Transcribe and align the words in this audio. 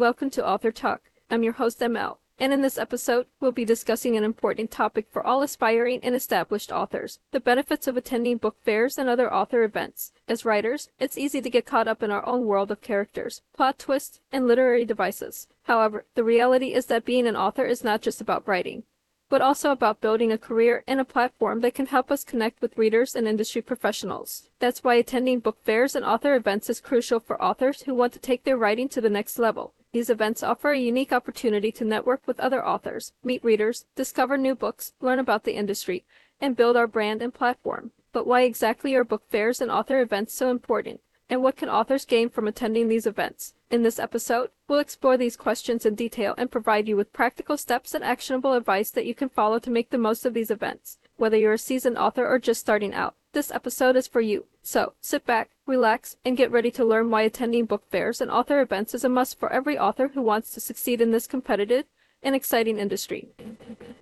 Welcome 0.00 0.30
to 0.30 0.48
Author 0.48 0.72
Talk. 0.72 1.10
I'm 1.30 1.42
your 1.42 1.52
host, 1.52 1.78
ML, 1.80 2.16
and 2.38 2.54
in 2.54 2.62
this 2.62 2.78
episode, 2.78 3.26
we'll 3.38 3.52
be 3.52 3.66
discussing 3.66 4.16
an 4.16 4.24
important 4.24 4.70
topic 4.70 5.06
for 5.10 5.22
all 5.22 5.42
aspiring 5.42 6.00
and 6.02 6.14
established 6.14 6.72
authors 6.72 7.18
the 7.32 7.38
benefits 7.38 7.86
of 7.86 7.98
attending 7.98 8.38
book 8.38 8.56
fairs 8.64 8.96
and 8.96 9.10
other 9.10 9.30
author 9.30 9.62
events. 9.62 10.12
As 10.26 10.46
writers, 10.46 10.88
it's 10.98 11.18
easy 11.18 11.42
to 11.42 11.50
get 11.50 11.66
caught 11.66 11.86
up 11.86 12.02
in 12.02 12.10
our 12.10 12.26
own 12.26 12.46
world 12.46 12.70
of 12.70 12.80
characters, 12.80 13.42
plot 13.54 13.78
twists, 13.78 14.20
and 14.32 14.48
literary 14.48 14.86
devices. 14.86 15.48
However, 15.64 16.06
the 16.14 16.24
reality 16.24 16.72
is 16.72 16.86
that 16.86 17.04
being 17.04 17.26
an 17.26 17.36
author 17.36 17.66
is 17.66 17.84
not 17.84 18.00
just 18.00 18.22
about 18.22 18.48
writing 18.48 18.84
but 19.28 19.42
also 19.42 19.70
about 19.70 20.00
building 20.00 20.32
a 20.32 20.38
career 20.38 20.82
and 20.88 20.98
a 20.98 21.04
platform 21.04 21.60
that 21.60 21.72
can 21.72 21.86
help 21.86 22.10
us 22.10 22.24
connect 22.24 22.60
with 22.60 22.76
readers 22.76 23.14
and 23.14 23.28
industry 23.28 23.62
professionals. 23.62 24.48
That's 24.58 24.82
why 24.82 24.94
attending 24.94 25.38
book 25.38 25.62
fairs 25.62 25.94
and 25.94 26.04
author 26.04 26.34
events 26.34 26.68
is 26.68 26.80
crucial 26.80 27.20
for 27.20 27.40
authors 27.40 27.82
who 27.82 27.94
want 27.94 28.12
to 28.14 28.18
take 28.18 28.42
their 28.42 28.56
writing 28.56 28.88
to 28.88 29.00
the 29.00 29.08
next 29.08 29.38
level. 29.38 29.72
These 29.92 30.10
events 30.10 30.44
offer 30.44 30.70
a 30.70 30.78
unique 30.78 31.12
opportunity 31.12 31.72
to 31.72 31.84
network 31.84 32.24
with 32.26 32.38
other 32.38 32.64
authors, 32.64 33.12
meet 33.24 33.42
readers, 33.42 33.86
discover 33.96 34.36
new 34.36 34.54
books, 34.54 34.92
learn 35.00 35.18
about 35.18 35.42
the 35.42 35.54
industry, 35.54 36.04
and 36.40 36.56
build 36.56 36.76
our 36.76 36.86
brand 36.86 37.22
and 37.22 37.34
platform. 37.34 37.90
But 38.12 38.26
why 38.26 38.42
exactly 38.42 38.94
are 38.94 39.02
book 39.02 39.28
fairs 39.28 39.60
and 39.60 39.70
author 39.70 40.00
events 40.00 40.32
so 40.32 40.50
important? 40.50 41.00
And 41.28 41.42
what 41.42 41.56
can 41.56 41.68
authors 41.68 42.04
gain 42.04 42.28
from 42.28 42.46
attending 42.46 42.88
these 42.88 43.06
events? 43.06 43.54
In 43.68 43.82
this 43.82 43.98
episode, 43.98 44.50
we'll 44.68 44.78
explore 44.78 45.16
these 45.16 45.36
questions 45.36 45.84
in 45.84 45.96
detail 45.96 46.34
and 46.38 46.50
provide 46.50 46.88
you 46.88 46.96
with 46.96 47.12
practical 47.12 47.56
steps 47.56 47.92
and 47.92 48.04
actionable 48.04 48.52
advice 48.52 48.90
that 48.90 49.06
you 49.06 49.14
can 49.14 49.28
follow 49.28 49.58
to 49.58 49.70
make 49.70 49.90
the 49.90 49.98
most 49.98 50.24
of 50.24 50.34
these 50.34 50.50
events. 50.52 50.98
Whether 51.20 51.36
you're 51.36 51.52
a 51.52 51.58
seasoned 51.58 51.98
author 51.98 52.26
or 52.26 52.38
just 52.38 52.62
starting 52.62 52.94
out, 52.94 53.14
this 53.34 53.50
episode 53.50 53.94
is 53.94 54.08
for 54.08 54.22
you. 54.22 54.46
So, 54.62 54.94
sit 55.02 55.26
back, 55.26 55.50
relax, 55.66 56.16
and 56.24 56.34
get 56.34 56.50
ready 56.50 56.70
to 56.70 56.82
learn 56.82 57.10
why 57.10 57.20
attending 57.20 57.66
book 57.66 57.84
fairs 57.90 58.22
and 58.22 58.30
author 58.30 58.62
events 58.62 58.94
is 58.94 59.04
a 59.04 59.10
must 59.10 59.38
for 59.38 59.52
every 59.52 59.78
author 59.78 60.08
who 60.08 60.22
wants 60.22 60.50
to 60.52 60.60
succeed 60.60 61.02
in 61.02 61.10
this 61.10 61.26
competitive 61.26 61.84
and 62.22 62.34
exciting 62.34 62.78
industry. 62.78 63.28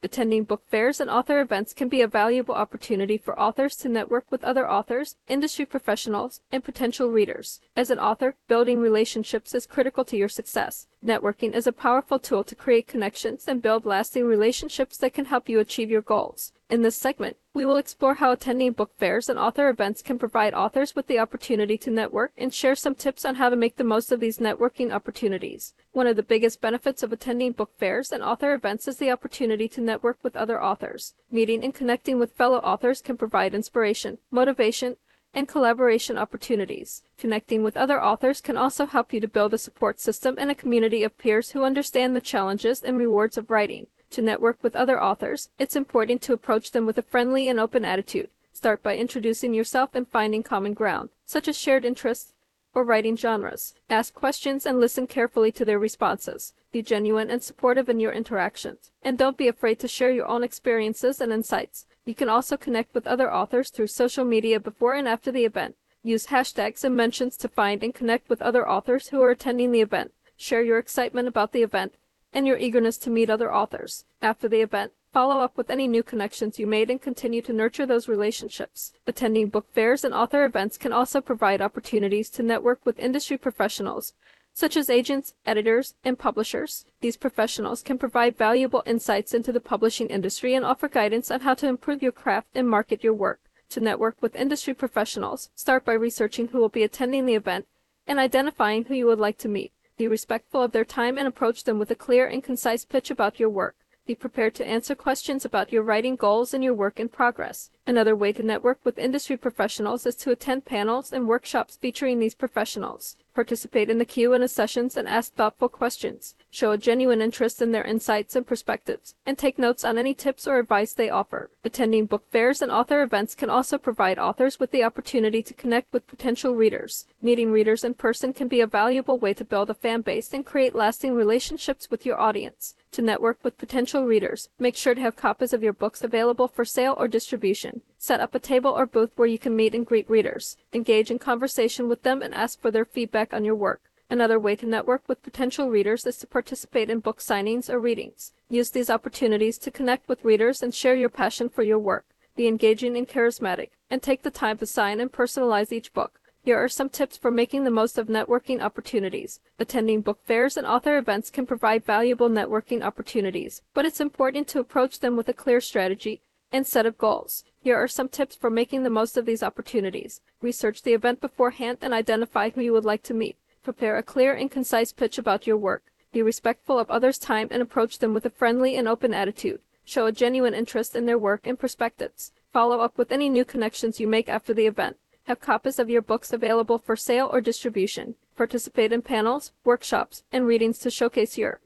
Attending 0.03 0.45
book 0.45 0.63
fairs 0.69 1.01
and 1.01 1.11
author 1.11 1.41
events 1.41 1.73
can 1.73 1.89
be 1.89 2.03
a 2.03 2.07
valuable 2.07 2.55
opportunity 2.55 3.19
for 3.19 3.39
authors 3.39 3.75
to 3.77 3.89
network 3.89 4.31
with 4.31 4.45
other 4.45 4.71
authors, 4.71 5.17
industry 5.27 5.67
professionals, 5.67 6.41
and 6.53 6.63
potential 6.63 7.11
readers. 7.11 7.61
As 7.75 7.91
an 7.91 7.99
author, 7.99 8.37
building 8.47 8.79
relationships 8.79 9.55
is 9.55 9.67
critical 9.67 10.05
to 10.05 10.17
your 10.17 10.29
success. 10.29 10.87
Networking 11.05 11.53
is 11.53 11.67
a 11.67 11.73
powerful 11.73 12.19
tool 12.19 12.45
to 12.45 12.55
create 12.55 12.87
connections 12.87 13.49
and 13.49 13.63
build 13.63 13.85
lasting 13.85 14.25
relationships 14.25 14.97
that 14.99 15.15
can 15.15 15.25
help 15.25 15.49
you 15.49 15.59
achieve 15.59 15.91
your 15.91 16.03
goals. 16.03 16.53
In 16.71 16.83
this 16.83 16.97
segment, 16.97 17.37
we 17.59 17.67
will 17.67 17.77
explore 17.77 18.15
how 18.15 18.31
attending 18.31 18.71
book 18.71 18.97
fairs 18.99 19.29
and 19.29 19.37
author 19.37 19.69
events 19.69 20.01
can 20.01 20.17
provide 20.17 20.55
authors 20.55 20.95
with 20.95 21.09
the 21.09 21.19
opportunity 21.19 21.77
to 21.77 21.91
network 21.91 22.31
and 22.39 22.55
share 22.55 22.77
some 22.77 22.95
tips 22.95 23.25
on 23.25 23.35
how 23.35 23.49
to 23.49 23.57
make 23.57 23.75
the 23.75 23.83
most 23.83 24.13
of 24.13 24.21
these 24.21 24.39
networking 24.39 24.93
opportunities. 24.93 25.75
One 25.91 26.07
of 26.07 26.15
the 26.15 26.23
biggest 26.23 26.61
benefits 26.61 27.03
of 27.03 27.13
attending 27.13 27.51
book 27.51 27.77
fairs 27.77 28.13
and 28.13 28.23
author 28.23 28.55
events 28.55 28.87
is 28.87 28.99
the 28.99 29.11
opportunity 29.11 29.67
to 29.71 29.81
network 29.81 30.19
with 30.23 30.37
other 30.37 30.63
authors. 30.63 31.15
Meeting 31.33 31.65
and 31.65 31.75
connecting 31.75 32.21
with 32.21 32.31
fellow 32.31 32.59
authors 32.59 33.03
can 33.03 33.17
provide 33.17 33.57
inspiration, 33.57 34.19
motivation, 34.31 34.95
and 35.35 35.49
collaboration 35.49 36.17
opportunities. 36.17 37.03
Connecting 37.19 37.65
with 37.65 37.77
other 37.77 38.01
authors 38.01 38.41
can 38.41 38.57
also 38.57 38.87
help 38.87 39.13
you 39.13 39.19
to 39.19 39.27
build 39.27 39.53
a 39.53 39.59
support 39.59 39.99
system 39.99 40.37
and 40.39 40.49
a 40.49 40.55
community 40.55 41.03
of 41.03 41.19
peers 41.19 41.51
who 41.51 41.65
understand 41.65 42.15
the 42.15 42.21
challenges 42.21 42.85
and 42.85 42.97
rewards 42.99 43.37
of 43.37 43.51
writing. 43.51 43.89
To 44.13 44.23
network 44.23 44.63
with 44.63 44.75
other 44.75 45.03
authors, 45.03 45.51
it's 45.59 45.77
important 45.77 46.23
to 46.23 46.33
approach 46.33 46.71
them 46.71 46.87
with 46.87 46.97
a 46.97 47.03
friendly 47.03 47.49
and 47.49 47.61
open 47.61 47.85
attitude. 47.85 48.31
Start 48.53 48.83
by 48.83 48.97
introducing 48.97 49.53
yourself 49.53 49.95
and 49.95 50.09
finding 50.09 50.43
common 50.43 50.73
ground, 50.73 51.11
such 51.27 51.47
as 51.47 51.59
shared 51.59 51.85
interests 51.85 52.33
or 52.75 52.85
writing 52.85 53.17
genres. 53.17 53.75
Ask 53.91 54.15
questions 54.15 54.65
and 54.65 54.81
listen 54.81 55.07
carefully 55.07 55.53
to 55.53 55.65
their 55.65 55.79
responses. 55.79 56.55
Be 56.73 56.83
genuine 56.83 57.31
and 57.31 57.43
supportive 57.43 57.89
in 57.89 58.01
your 58.01 58.13
interactions. 58.13 58.91
And 59.03 59.19
don't 59.19 59.37
be 59.37 59.49
afraid 59.49 59.79
to 59.81 59.89
share 59.89 60.11
your 60.11 60.27
own 60.27 60.43
experiences 60.43 61.21
and 61.21 61.33
insights. 61.33 61.87
You 62.05 62.15
can 62.15 62.29
also 62.29 62.57
connect 62.57 62.95
with 62.95 63.07
other 63.07 63.33
authors 63.33 63.71
through 63.71 63.89
social 63.89 64.25
media 64.25 64.59
before 64.59 64.95
and 64.95 65.07
after 65.07 65.31
the 65.31 65.45
event. 65.45 65.77
Use 66.03 66.29
hashtags 66.29 66.83
and 66.83 66.97
mentions 66.97 67.37
to 67.37 67.49
find 67.49 67.83
and 67.83 67.95
connect 67.95 68.31
with 68.31 68.41
other 68.41 68.69
authors 68.69 69.09
who 69.09 69.21
are 69.21 69.31
attending 69.31 69.73
the 69.73 69.83
event. 69.83 70.13
Share 70.37 70.63
your 70.63 70.79
excitement 70.79 71.29
about 71.29 71.53
the 71.53 71.63
event 71.63 71.95
and 72.33 72.47
your 72.47 72.59
eagerness 72.59 72.99
to 72.99 73.11
meet 73.11 73.31
other 73.31 73.53
authors. 73.53 74.05
After 74.23 74.49
the 74.49 74.61
event, 74.61 74.93
follow 75.13 75.41
up 75.41 75.57
with 75.57 75.71
any 75.71 75.89
new 75.89 76.03
connections 76.03 76.59
you 76.59 76.67
made 76.67 76.91
and 76.91 77.01
continue 77.01 77.43
to 77.43 77.53
nurture 77.53 77.87
those 77.87 78.09
relationships. 78.09 78.93
Attending 79.07 79.49
book 79.49 79.67
fairs 79.73 80.05
and 80.05 80.15
author 80.15 80.45
events 80.45 80.77
can 80.77 80.93
also 80.93 81.21
provide 81.21 81.61
opportunities 81.61 82.31
to 82.31 82.43
network 82.43 82.85
with 82.85 82.99
industry 82.99 83.39
professionals 83.39 84.13
such 84.59 84.77
as 84.77 84.91
agents, 84.91 85.35
editors, 85.47 85.95
and 86.03 86.19
publishers. 86.19 86.85
These 87.01 87.17
professionals 87.17 87.81
can 87.81 87.97
provide 87.97 88.37
valuable 88.37 88.83
insights 88.85 89.33
into 89.33 89.53
the 89.53 89.61
publishing 89.61 90.09
industry 90.09 90.53
and 90.53 90.65
offer 90.65 90.89
guidance 90.89 91.31
on 91.31 91.43
how 91.43 91.55
to 91.55 91.69
improve 91.69 92.03
your 92.03 92.11
craft 92.11 92.49
and 92.57 92.69
market 92.69 93.05
your 93.05 93.15
work. 93.15 93.39
To 93.69 93.81
network 93.81 94.17
with 94.21 94.35
industry 94.35 94.75
professionals, 94.75 95.51
start 95.55 95.85
by 95.85 95.93
researching 95.93 96.49
who 96.49 96.59
will 96.59 96.69
be 96.69 96.83
attending 96.83 97.25
the 97.25 97.37
event 97.37 97.69
and 98.05 98.19
identifying 98.19 98.87
who 98.87 98.95
you 98.95 99.07
would 99.07 99.21
like 99.21 99.39
to 99.39 99.49
meet. 99.49 99.71
Be 99.99 100.07
respectful 100.07 100.63
of 100.63 100.71
their 100.71 100.85
time 100.85 101.19
and 101.19 101.27
approach 101.27 101.65
them 101.65 101.81
with 101.81 101.91
a 101.91 101.97
clear 101.97 102.25
and 102.25 102.43
concise 102.43 102.85
pitch 102.85 103.11
about 103.11 103.41
your 103.41 103.51
work. 103.51 103.75
Be 104.07 104.15
prepared 104.15 104.55
to 104.55 104.67
answer 104.67 104.95
questions 104.95 105.45
about 105.45 105.73
your 105.73 105.83
writing 105.83 106.15
goals 106.15 106.55
and 106.55 106.63
your 106.63 106.73
work 106.73 107.01
in 107.01 107.09
progress. 107.09 107.71
Another 107.85 108.15
way 108.15 108.33
to 108.33 108.45
network 108.45 108.79
with 108.85 108.97
industry 108.97 109.37
professionals 109.37 110.07
is 110.07 110.15
to 110.15 110.31
attend 110.31 110.65
panels 110.65 111.13
and 111.13 111.27
workshops 111.27 111.77
featuring 111.77 112.21
these 112.21 112.37
professionals 112.37 113.17
participate 113.39 113.89
in 113.89 113.99
the 113.99 114.05
Q&A 114.05 114.49
sessions 114.49 114.97
and 114.97 115.07
ask 115.07 115.33
thoughtful 115.33 115.69
questions, 115.69 116.35
show 116.51 116.73
a 116.73 116.77
genuine 116.77 117.23
interest 117.23 117.63
in 117.63 117.71
their 117.71 117.85
insights 117.85 118.35
and 118.35 118.45
perspectives, 118.45 119.15
and 119.25 119.39
take 119.39 119.61
notes 119.61 119.85
on 119.85 119.97
any 119.97 120.13
tips 120.13 120.49
or 120.49 120.59
advice 120.59 120.93
they 120.93 121.09
offer. 121.09 121.49
Attending 121.63 122.07
book 122.07 122.29
fairs 122.33 122.61
and 122.61 122.73
author 122.73 123.01
events 123.01 123.37
can 123.37 123.49
also 123.49 123.79
provide 123.79 124.19
authors 124.19 124.59
with 124.59 124.73
the 124.73 124.83
opportunity 124.83 125.41
to 125.41 125.55
connect 125.55 125.93
with 125.93 126.09
potential 126.09 126.57
readers. 126.57 127.07
Meeting 127.23 127.53
readers 127.53 127.85
in 127.85 127.95
person 127.95 128.33
can 128.33 128.49
be 128.49 128.61
a 128.61 128.67
valuable 128.67 129.19
way 129.19 129.33
to 129.35 129.45
build 129.45 129.71
a 129.71 129.75
fan 129.75 130.01
base 130.01 130.33
and 130.33 130.45
create 130.45 130.75
lasting 130.75 131.15
relationships 131.15 131.89
with 131.93 132.05
your 132.05 132.19
audience. 132.19 132.75
To 132.91 133.03
network 133.03 133.39
with 133.45 133.57
potential 133.57 134.05
readers, 134.05 134.49
make 134.59 134.75
sure 134.75 134.97
to 134.97 135.01
have 135.01 135.15
copies 135.15 135.53
of 135.53 135.63
your 135.63 135.73
books 135.73 136.03
available 136.03 136.49
for 136.49 136.65
sale 136.65 136.97
or 136.99 137.07
distribution. 137.07 137.83
Set 138.01 138.21
up 138.21 138.33
a 138.33 138.39
table 138.39 138.71
or 138.71 138.87
booth 138.87 139.11
where 139.17 139.27
you 139.27 139.41
can 139.41 139.57
meet 139.57 139.75
and 139.75 139.85
greet 139.85 140.09
readers. 140.09 140.57
Engage 140.73 141.11
in 141.11 141.19
conversation 141.19 141.89
with 141.89 142.05
them 142.05 142.23
and 142.23 142.33
ask 142.33 142.61
for 142.61 142.71
their 142.71 142.85
feedback 142.85 143.35
on 143.35 143.45
your 143.45 143.57
work. 143.57 143.91
Another 144.09 144.39
way 144.39 144.55
to 144.55 144.67
network 144.67 145.03
with 145.09 145.23
potential 145.23 145.69
readers 145.69 146.07
is 146.07 146.17
to 146.19 146.27
participate 146.29 146.89
in 146.89 147.01
book 147.01 147.19
signings 147.19 147.69
or 147.69 147.81
readings. 147.81 148.33
Use 148.49 148.71
these 148.71 148.89
opportunities 148.89 149.59
to 149.59 149.73
connect 149.73 150.09
with 150.09 150.25
readers 150.25 150.63
and 150.63 150.73
share 150.73 150.95
your 150.95 151.09
passion 151.09 151.49
for 151.49 151.65
your 151.65 151.79
work. 151.81 152.07
Be 152.37 152.47
engaging 152.47 152.97
and 152.97 153.09
charismatic, 153.09 153.71
and 153.91 154.01
take 154.01 154.23
the 154.23 154.31
time 154.31 154.59
to 154.59 154.67
sign 154.67 155.01
and 155.01 155.11
personalize 155.11 155.73
each 155.73 155.93
book. 155.93 156.21
Here 156.41 156.57
are 156.57 156.69
some 156.69 156.89
tips 156.89 157.17
for 157.17 157.33
making 157.33 157.65
the 157.65 157.71
most 157.71 157.99
of 157.99 158.07
networking 158.07 158.63
opportunities. 158.63 159.41
Attending 159.59 160.03
book 160.03 160.25
fairs 160.25 160.57
and 160.57 160.67
author 160.67 160.97
events 160.97 161.31
can 161.31 161.47
provide 161.47 161.85
valuable 161.85 162.31
networking 162.31 162.83
opportunities, 162.83 163.61
but 163.75 163.85
it's 163.85 164.01
important 164.01 164.47
to 164.49 164.61
approach 164.61 165.01
them 165.01 165.17
with 165.17 165.29
a 165.29 165.35
clear 165.35 165.61
strategy 165.61 166.23
and 166.51 166.67
set 166.67 166.87
of 166.87 166.97
goals. 166.97 167.45
Here 167.61 167.77
are 167.77 167.89
some 167.89 168.09
tips 168.09 168.37
for 168.37 168.51
making 168.51 168.85
the 168.85 168.91
most 168.91 169.17
of 169.17 169.27
these 169.27 169.43
opportunities. 169.43 170.21
Research 170.41 170.83
the 170.83 170.95
event 170.95 171.21
beforehand 171.21 171.79
and 171.81 171.93
identify 171.93 172.51
who 172.51 172.61
you 172.61 172.73
would 172.73 172.85
like 172.85 173.03
to 173.05 173.15
meet. 173.15 173.37
Prepare 173.65 173.97
a 173.97 174.03
clear 174.03 174.33
and 174.33 174.51
concise 174.51 174.93
pitch 174.93 175.19
about 175.19 175.47
your 175.47 175.57
work. 175.57 175.83
Be 176.13 176.23
respectful 176.23 176.79
of 176.79 176.89
others' 176.89 177.19
time 177.19 177.49
and 177.51 177.61
approach 177.61 177.99
them 177.99 178.15
with 178.15 178.25
a 178.25 178.31
friendly 178.31 178.77
and 178.77 178.87
open 178.87 179.13
attitude. 179.13 179.61
Show 179.85 180.07
a 180.07 180.13
genuine 180.13 180.55
interest 180.55 180.95
in 180.95 181.07
their 181.07 181.19
work 181.19 181.47
and 181.47 181.59
perspectives. 181.59 182.33
Follow 182.53 182.81
up 182.81 182.97
with 182.97 183.11
any 183.11 183.29
new 183.29 183.45
connections 183.45 183.99
you 183.99 184.07
make 184.07 184.29
after 184.29 184.55
the 184.55 184.67
event. 184.67 184.97
Have 185.25 185.41
copies 185.41 185.79
of 185.79 185.91
your 185.91 186.01
books 186.01 186.33
available 186.33 186.79
for 186.79 186.95
sale 186.95 187.29
or 187.31 187.41
distribution. 187.41 188.15
Participate 188.37 188.93
in 188.93 189.03
panels, 189.03 189.53
workshops, 189.65 190.23
and 190.31 190.47
readings 190.47 190.79
to 190.79 190.91
showcase 190.91 191.37
your. 191.37 191.61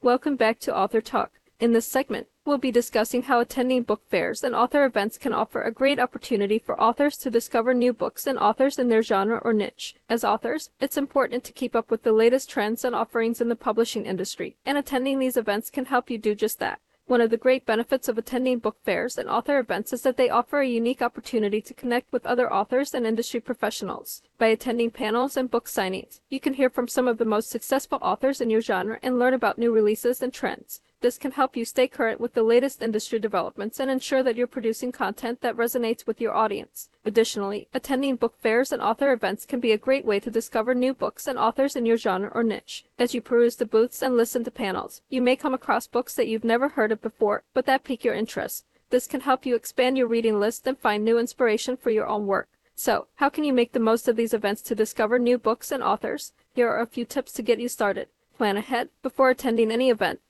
Welcome 0.00 0.36
back 0.36 0.58
to 0.60 0.76
Author 0.76 1.02
Talk. 1.02 1.32
In 1.60 1.72
this 1.72 1.86
segment, 1.86 2.26
we'll 2.46 2.58
be 2.58 2.70
discussing 2.70 3.22
how 3.22 3.38
attending 3.38 3.82
book 3.82 4.02
fairs 4.08 4.42
and 4.42 4.54
author 4.54 4.84
events 4.84 5.18
can 5.18 5.32
offer 5.32 5.62
a 5.62 5.72
great 5.72 6.00
opportunity 6.00 6.58
for 6.58 6.80
authors 6.80 7.16
to 7.18 7.30
discover 7.30 7.74
new 7.74 7.92
books 7.92 8.26
and 8.26 8.38
authors 8.38 8.78
in 8.78 8.88
their 8.88 9.02
genre 9.02 9.40
or 9.44 9.52
niche. 9.52 9.94
As 10.08 10.24
authors, 10.24 10.70
it's 10.80 10.96
important 10.96 11.44
to 11.44 11.52
keep 11.52 11.76
up 11.76 11.90
with 11.90 12.02
the 12.02 12.12
latest 12.12 12.48
trends 12.48 12.84
and 12.84 12.94
offerings 12.94 13.40
in 13.40 13.48
the 13.48 13.56
publishing 13.56 14.06
industry, 14.06 14.56
and 14.64 14.78
attending 14.78 15.18
these 15.18 15.36
events 15.36 15.70
can 15.70 15.84
help 15.84 16.10
you 16.10 16.18
do 16.18 16.34
just 16.34 16.58
that. 16.58 16.80
One 17.06 17.20
of 17.20 17.30
the 17.30 17.36
great 17.36 17.66
benefits 17.66 18.08
of 18.08 18.16
attending 18.18 18.60
book 18.60 18.76
fairs 18.84 19.18
and 19.18 19.28
author 19.28 19.58
events 19.58 19.92
is 19.92 20.02
that 20.02 20.16
they 20.16 20.30
offer 20.30 20.60
a 20.60 20.68
unique 20.68 21.02
opportunity 21.02 21.60
to 21.60 21.74
connect 21.74 22.12
with 22.12 22.24
other 22.24 22.52
authors 22.52 22.94
and 22.94 23.04
industry 23.04 23.40
professionals. 23.40 24.22
By 24.38 24.46
attending 24.46 24.92
panels 24.92 25.36
and 25.36 25.50
book 25.50 25.66
signings, 25.66 26.20
you 26.30 26.38
can 26.38 26.54
hear 26.54 26.70
from 26.70 26.86
some 26.86 27.08
of 27.08 27.18
the 27.18 27.24
most 27.24 27.50
successful 27.50 27.98
authors 28.00 28.40
in 28.40 28.48
your 28.48 28.60
genre 28.60 28.98
and 29.02 29.18
learn 29.18 29.34
about 29.34 29.58
new 29.58 29.72
releases 29.72 30.22
and 30.22 30.32
trends. 30.32 30.82
This 31.02 31.16
can 31.16 31.32
help 31.32 31.56
you 31.56 31.64
stay 31.64 31.88
current 31.88 32.20
with 32.20 32.34
the 32.34 32.42
latest 32.42 32.82
industry 32.82 33.18
developments 33.18 33.80
and 33.80 33.90
ensure 33.90 34.22
that 34.22 34.36
you're 34.36 34.46
producing 34.46 34.92
content 34.92 35.40
that 35.40 35.56
resonates 35.56 36.06
with 36.06 36.20
your 36.20 36.34
audience. 36.34 36.90
Additionally, 37.06 37.68
attending 37.72 38.16
book 38.16 38.36
fairs 38.38 38.70
and 38.70 38.82
author 38.82 39.10
events 39.10 39.46
can 39.46 39.60
be 39.60 39.72
a 39.72 39.78
great 39.78 40.04
way 40.04 40.20
to 40.20 40.30
discover 40.30 40.74
new 40.74 40.92
books 40.92 41.26
and 41.26 41.38
authors 41.38 41.74
in 41.74 41.86
your 41.86 41.96
genre 41.96 42.30
or 42.34 42.42
niche. 42.42 42.84
As 42.98 43.14
you 43.14 43.22
peruse 43.22 43.56
the 43.56 43.64
booths 43.64 44.02
and 44.02 44.14
listen 44.14 44.44
to 44.44 44.50
panels, 44.50 45.00
you 45.08 45.22
may 45.22 45.36
come 45.36 45.54
across 45.54 45.86
books 45.86 46.14
that 46.16 46.28
you've 46.28 46.44
never 46.44 46.68
heard 46.68 46.92
of 46.92 47.00
before, 47.00 47.44
but 47.54 47.64
that 47.64 47.82
pique 47.82 48.04
your 48.04 48.14
interest. 48.14 48.66
This 48.90 49.06
can 49.06 49.22
help 49.22 49.46
you 49.46 49.54
expand 49.54 49.96
your 49.96 50.06
reading 50.06 50.38
list 50.38 50.66
and 50.66 50.78
find 50.78 51.02
new 51.02 51.18
inspiration 51.18 51.78
for 51.78 51.88
your 51.88 52.08
own 52.08 52.26
work. 52.26 52.50
So, 52.74 53.06
how 53.14 53.30
can 53.30 53.44
you 53.44 53.54
make 53.54 53.72
the 53.72 53.80
most 53.80 54.06
of 54.06 54.16
these 54.16 54.34
events 54.34 54.60
to 54.62 54.74
discover 54.74 55.18
new 55.18 55.38
books 55.38 55.72
and 55.72 55.82
authors? 55.82 56.34
Here 56.54 56.68
are 56.68 56.80
a 56.80 56.86
few 56.86 57.06
tips 57.06 57.32
to 57.32 57.42
get 57.42 57.58
you 57.58 57.68
started. 57.68 58.08
Plan 58.36 58.58
ahead 58.58 58.90
before 59.02 59.30
attending 59.30 59.70
any 59.70 59.88
event. 59.88 60.20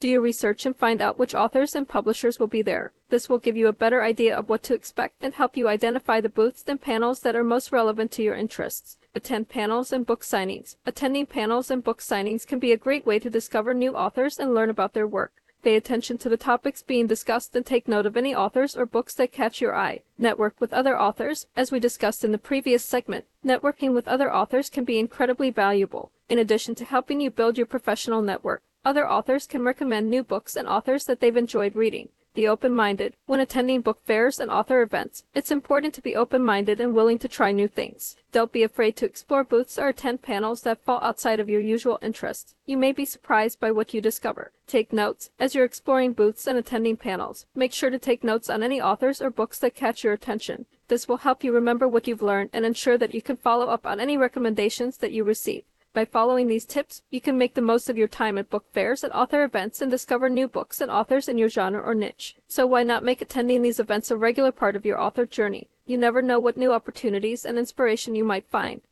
Do 0.00 0.08
your 0.08 0.22
research 0.22 0.64
and 0.64 0.74
find 0.74 1.02
out 1.02 1.18
which 1.18 1.34
authors 1.34 1.74
and 1.74 1.86
publishers 1.86 2.40
will 2.40 2.46
be 2.46 2.62
there. 2.62 2.92
This 3.10 3.28
will 3.28 3.36
give 3.36 3.54
you 3.54 3.66
a 3.68 3.72
better 3.72 4.02
idea 4.02 4.34
of 4.34 4.48
what 4.48 4.62
to 4.62 4.74
expect 4.74 5.22
and 5.22 5.34
help 5.34 5.58
you 5.58 5.68
identify 5.68 6.22
the 6.22 6.30
booths 6.30 6.64
and 6.66 6.80
panels 6.80 7.20
that 7.20 7.36
are 7.36 7.44
most 7.44 7.70
relevant 7.70 8.10
to 8.12 8.22
your 8.22 8.34
interests. 8.34 8.96
Attend 9.14 9.50
panels 9.50 9.92
and 9.92 10.06
book 10.06 10.22
signings. 10.22 10.76
Attending 10.86 11.26
panels 11.26 11.70
and 11.70 11.84
book 11.84 12.00
signings 12.00 12.46
can 12.46 12.58
be 12.58 12.72
a 12.72 12.78
great 12.78 13.04
way 13.04 13.18
to 13.18 13.28
discover 13.28 13.74
new 13.74 13.94
authors 13.94 14.38
and 14.38 14.54
learn 14.54 14.70
about 14.70 14.94
their 14.94 15.06
work. 15.06 15.34
Pay 15.62 15.76
attention 15.76 16.16
to 16.16 16.30
the 16.30 16.38
topics 16.38 16.80
being 16.80 17.06
discussed 17.06 17.54
and 17.54 17.66
take 17.66 17.86
note 17.86 18.06
of 18.06 18.16
any 18.16 18.34
authors 18.34 18.78
or 18.78 18.86
books 18.86 19.12
that 19.16 19.32
catch 19.32 19.60
your 19.60 19.76
eye. 19.76 20.00
Network 20.16 20.58
with 20.58 20.72
other 20.72 20.98
authors. 20.98 21.46
As 21.54 21.70
we 21.70 21.78
discussed 21.78 22.24
in 22.24 22.32
the 22.32 22.38
previous 22.38 22.82
segment, 22.82 23.26
networking 23.44 23.92
with 23.92 24.08
other 24.08 24.32
authors 24.32 24.70
can 24.70 24.84
be 24.84 24.98
incredibly 24.98 25.50
valuable. 25.50 26.10
In 26.30 26.38
addition 26.38 26.74
to 26.76 26.86
helping 26.86 27.20
you 27.20 27.30
build 27.30 27.58
your 27.58 27.66
professional 27.66 28.22
network, 28.22 28.62
other 28.84 29.08
authors 29.08 29.46
can 29.46 29.62
recommend 29.62 30.08
new 30.08 30.22
books 30.22 30.56
and 30.56 30.66
authors 30.66 31.04
that 31.04 31.20
they've 31.20 31.36
enjoyed 31.36 31.76
reading. 31.76 32.08
The 32.34 32.46
open 32.46 32.72
minded. 32.72 33.16
When 33.26 33.40
attending 33.40 33.80
book 33.80 34.00
fairs 34.04 34.38
and 34.38 34.52
author 34.52 34.82
events, 34.82 35.24
it's 35.34 35.50
important 35.50 35.94
to 35.94 36.00
be 36.00 36.14
open 36.14 36.44
minded 36.44 36.80
and 36.80 36.94
willing 36.94 37.18
to 37.18 37.28
try 37.28 37.50
new 37.50 37.66
things. 37.66 38.16
Don't 38.30 38.52
be 38.52 38.62
afraid 38.62 38.94
to 38.96 39.04
explore 39.04 39.42
booths 39.42 39.78
or 39.78 39.88
attend 39.88 40.22
panels 40.22 40.62
that 40.62 40.82
fall 40.84 41.00
outside 41.02 41.40
of 41.40 41.48
your 41.48 41.60
usual 41.60 41.98
interests. 42.00 42.54
You 42.66 42.76
may 42.76 42.92
be 42.92 43.04
surprised 43.04 43.58
by 43.58 43.72
what 43.72 43.92
you 43.92 44.00
discover. 44.00 44.52
Take 44.68 44.92
notes. 44.92 45.30
As 45.40 45.56
you're 45.56 45.64
exploring 45.64 46.12
booths 46.12 46.46
and 46.46 46.56
attending 46.56 46.96
panels, 46.96 47.46
make 47.52 47.72
sure 47.72 47.90
to 47.90 47.98
take 47.98 48.22
notes 48.22 48.48
on 48.48 48.62
any 48.62 48.80
authors 48.80 49.20
or 49.20 49.30
books 49.30 49.58
that 49.58 49.74
catch 49.74 50.04
your 50.04 50.12
attention. 50.12 50.66
This 50.86 51.08
will 51.08 51.18
help 51.18 51.42
you 51.42 51.52
remember 51.52 51.88
what 51.88 52.06
you've 52.06 52.22
learned 52.22 52.50
and 52.52 52.64
ensure 52.64 52.96
that 52.96 53.12
you 53.12 53.22
can 53.22 53.36
follow 53.36 53.66
up 53.66 53.84
on 53.84 53.98
any 53.98 54.16
recommendations 54.16 54.98
that 54.98 55.12
you 55.12 55.24
receive. 55.24 55.64
By 55.92 56.04
following 56.04 56.46
these 56.46 56.66
tips, 56.66 57.02
you 57.10 57.20
can 57.20 57.36
make 57.36 57.54
the 57.54 57.60
most 57.60 57.90
of 57.90 57.98
your 57.98 58.06
time 58.06 58.38
at 58.38 58.48
book 58.48 58.64
fairs 58.72 59.02
and 59.02 59.12
author 59.12 59.42
events 59.42 59.82
and 59.82 59.90
discover 59.90 60.28
new 60.28 60.46
books 60.46 60.80
and 60.80 60.88
authors 60.88 61.26
in 61.26 61.36
your 61.36 61.48
genre 61.48 61.80
or 61.80 61.96
niche. 61.96 62.36
So 62.46 62.64
why 62.64 62.84
not 62.84 63.02
make 63.02 63.20
attending 63.20 63.62
these 63.62 63.80
events 63.80 64.08
a 64.08 64.16
regular 64.16 64.52
part 64.52 64.76
of 64.76 64.86
your 64.86 65.00
author 65.00 65.26
journey? 65.26 65.66
You 65.86 65.98
never 65.98 66.22
know 66.22 66.38
what 66.38 66.56
new 66.56 66.72
opportunities 66.72 67.44
and 67.44 67.58
inspiration 67.58 68.14
you 68.14 68.22
might 68.22 68.46
find. 68.46 68.82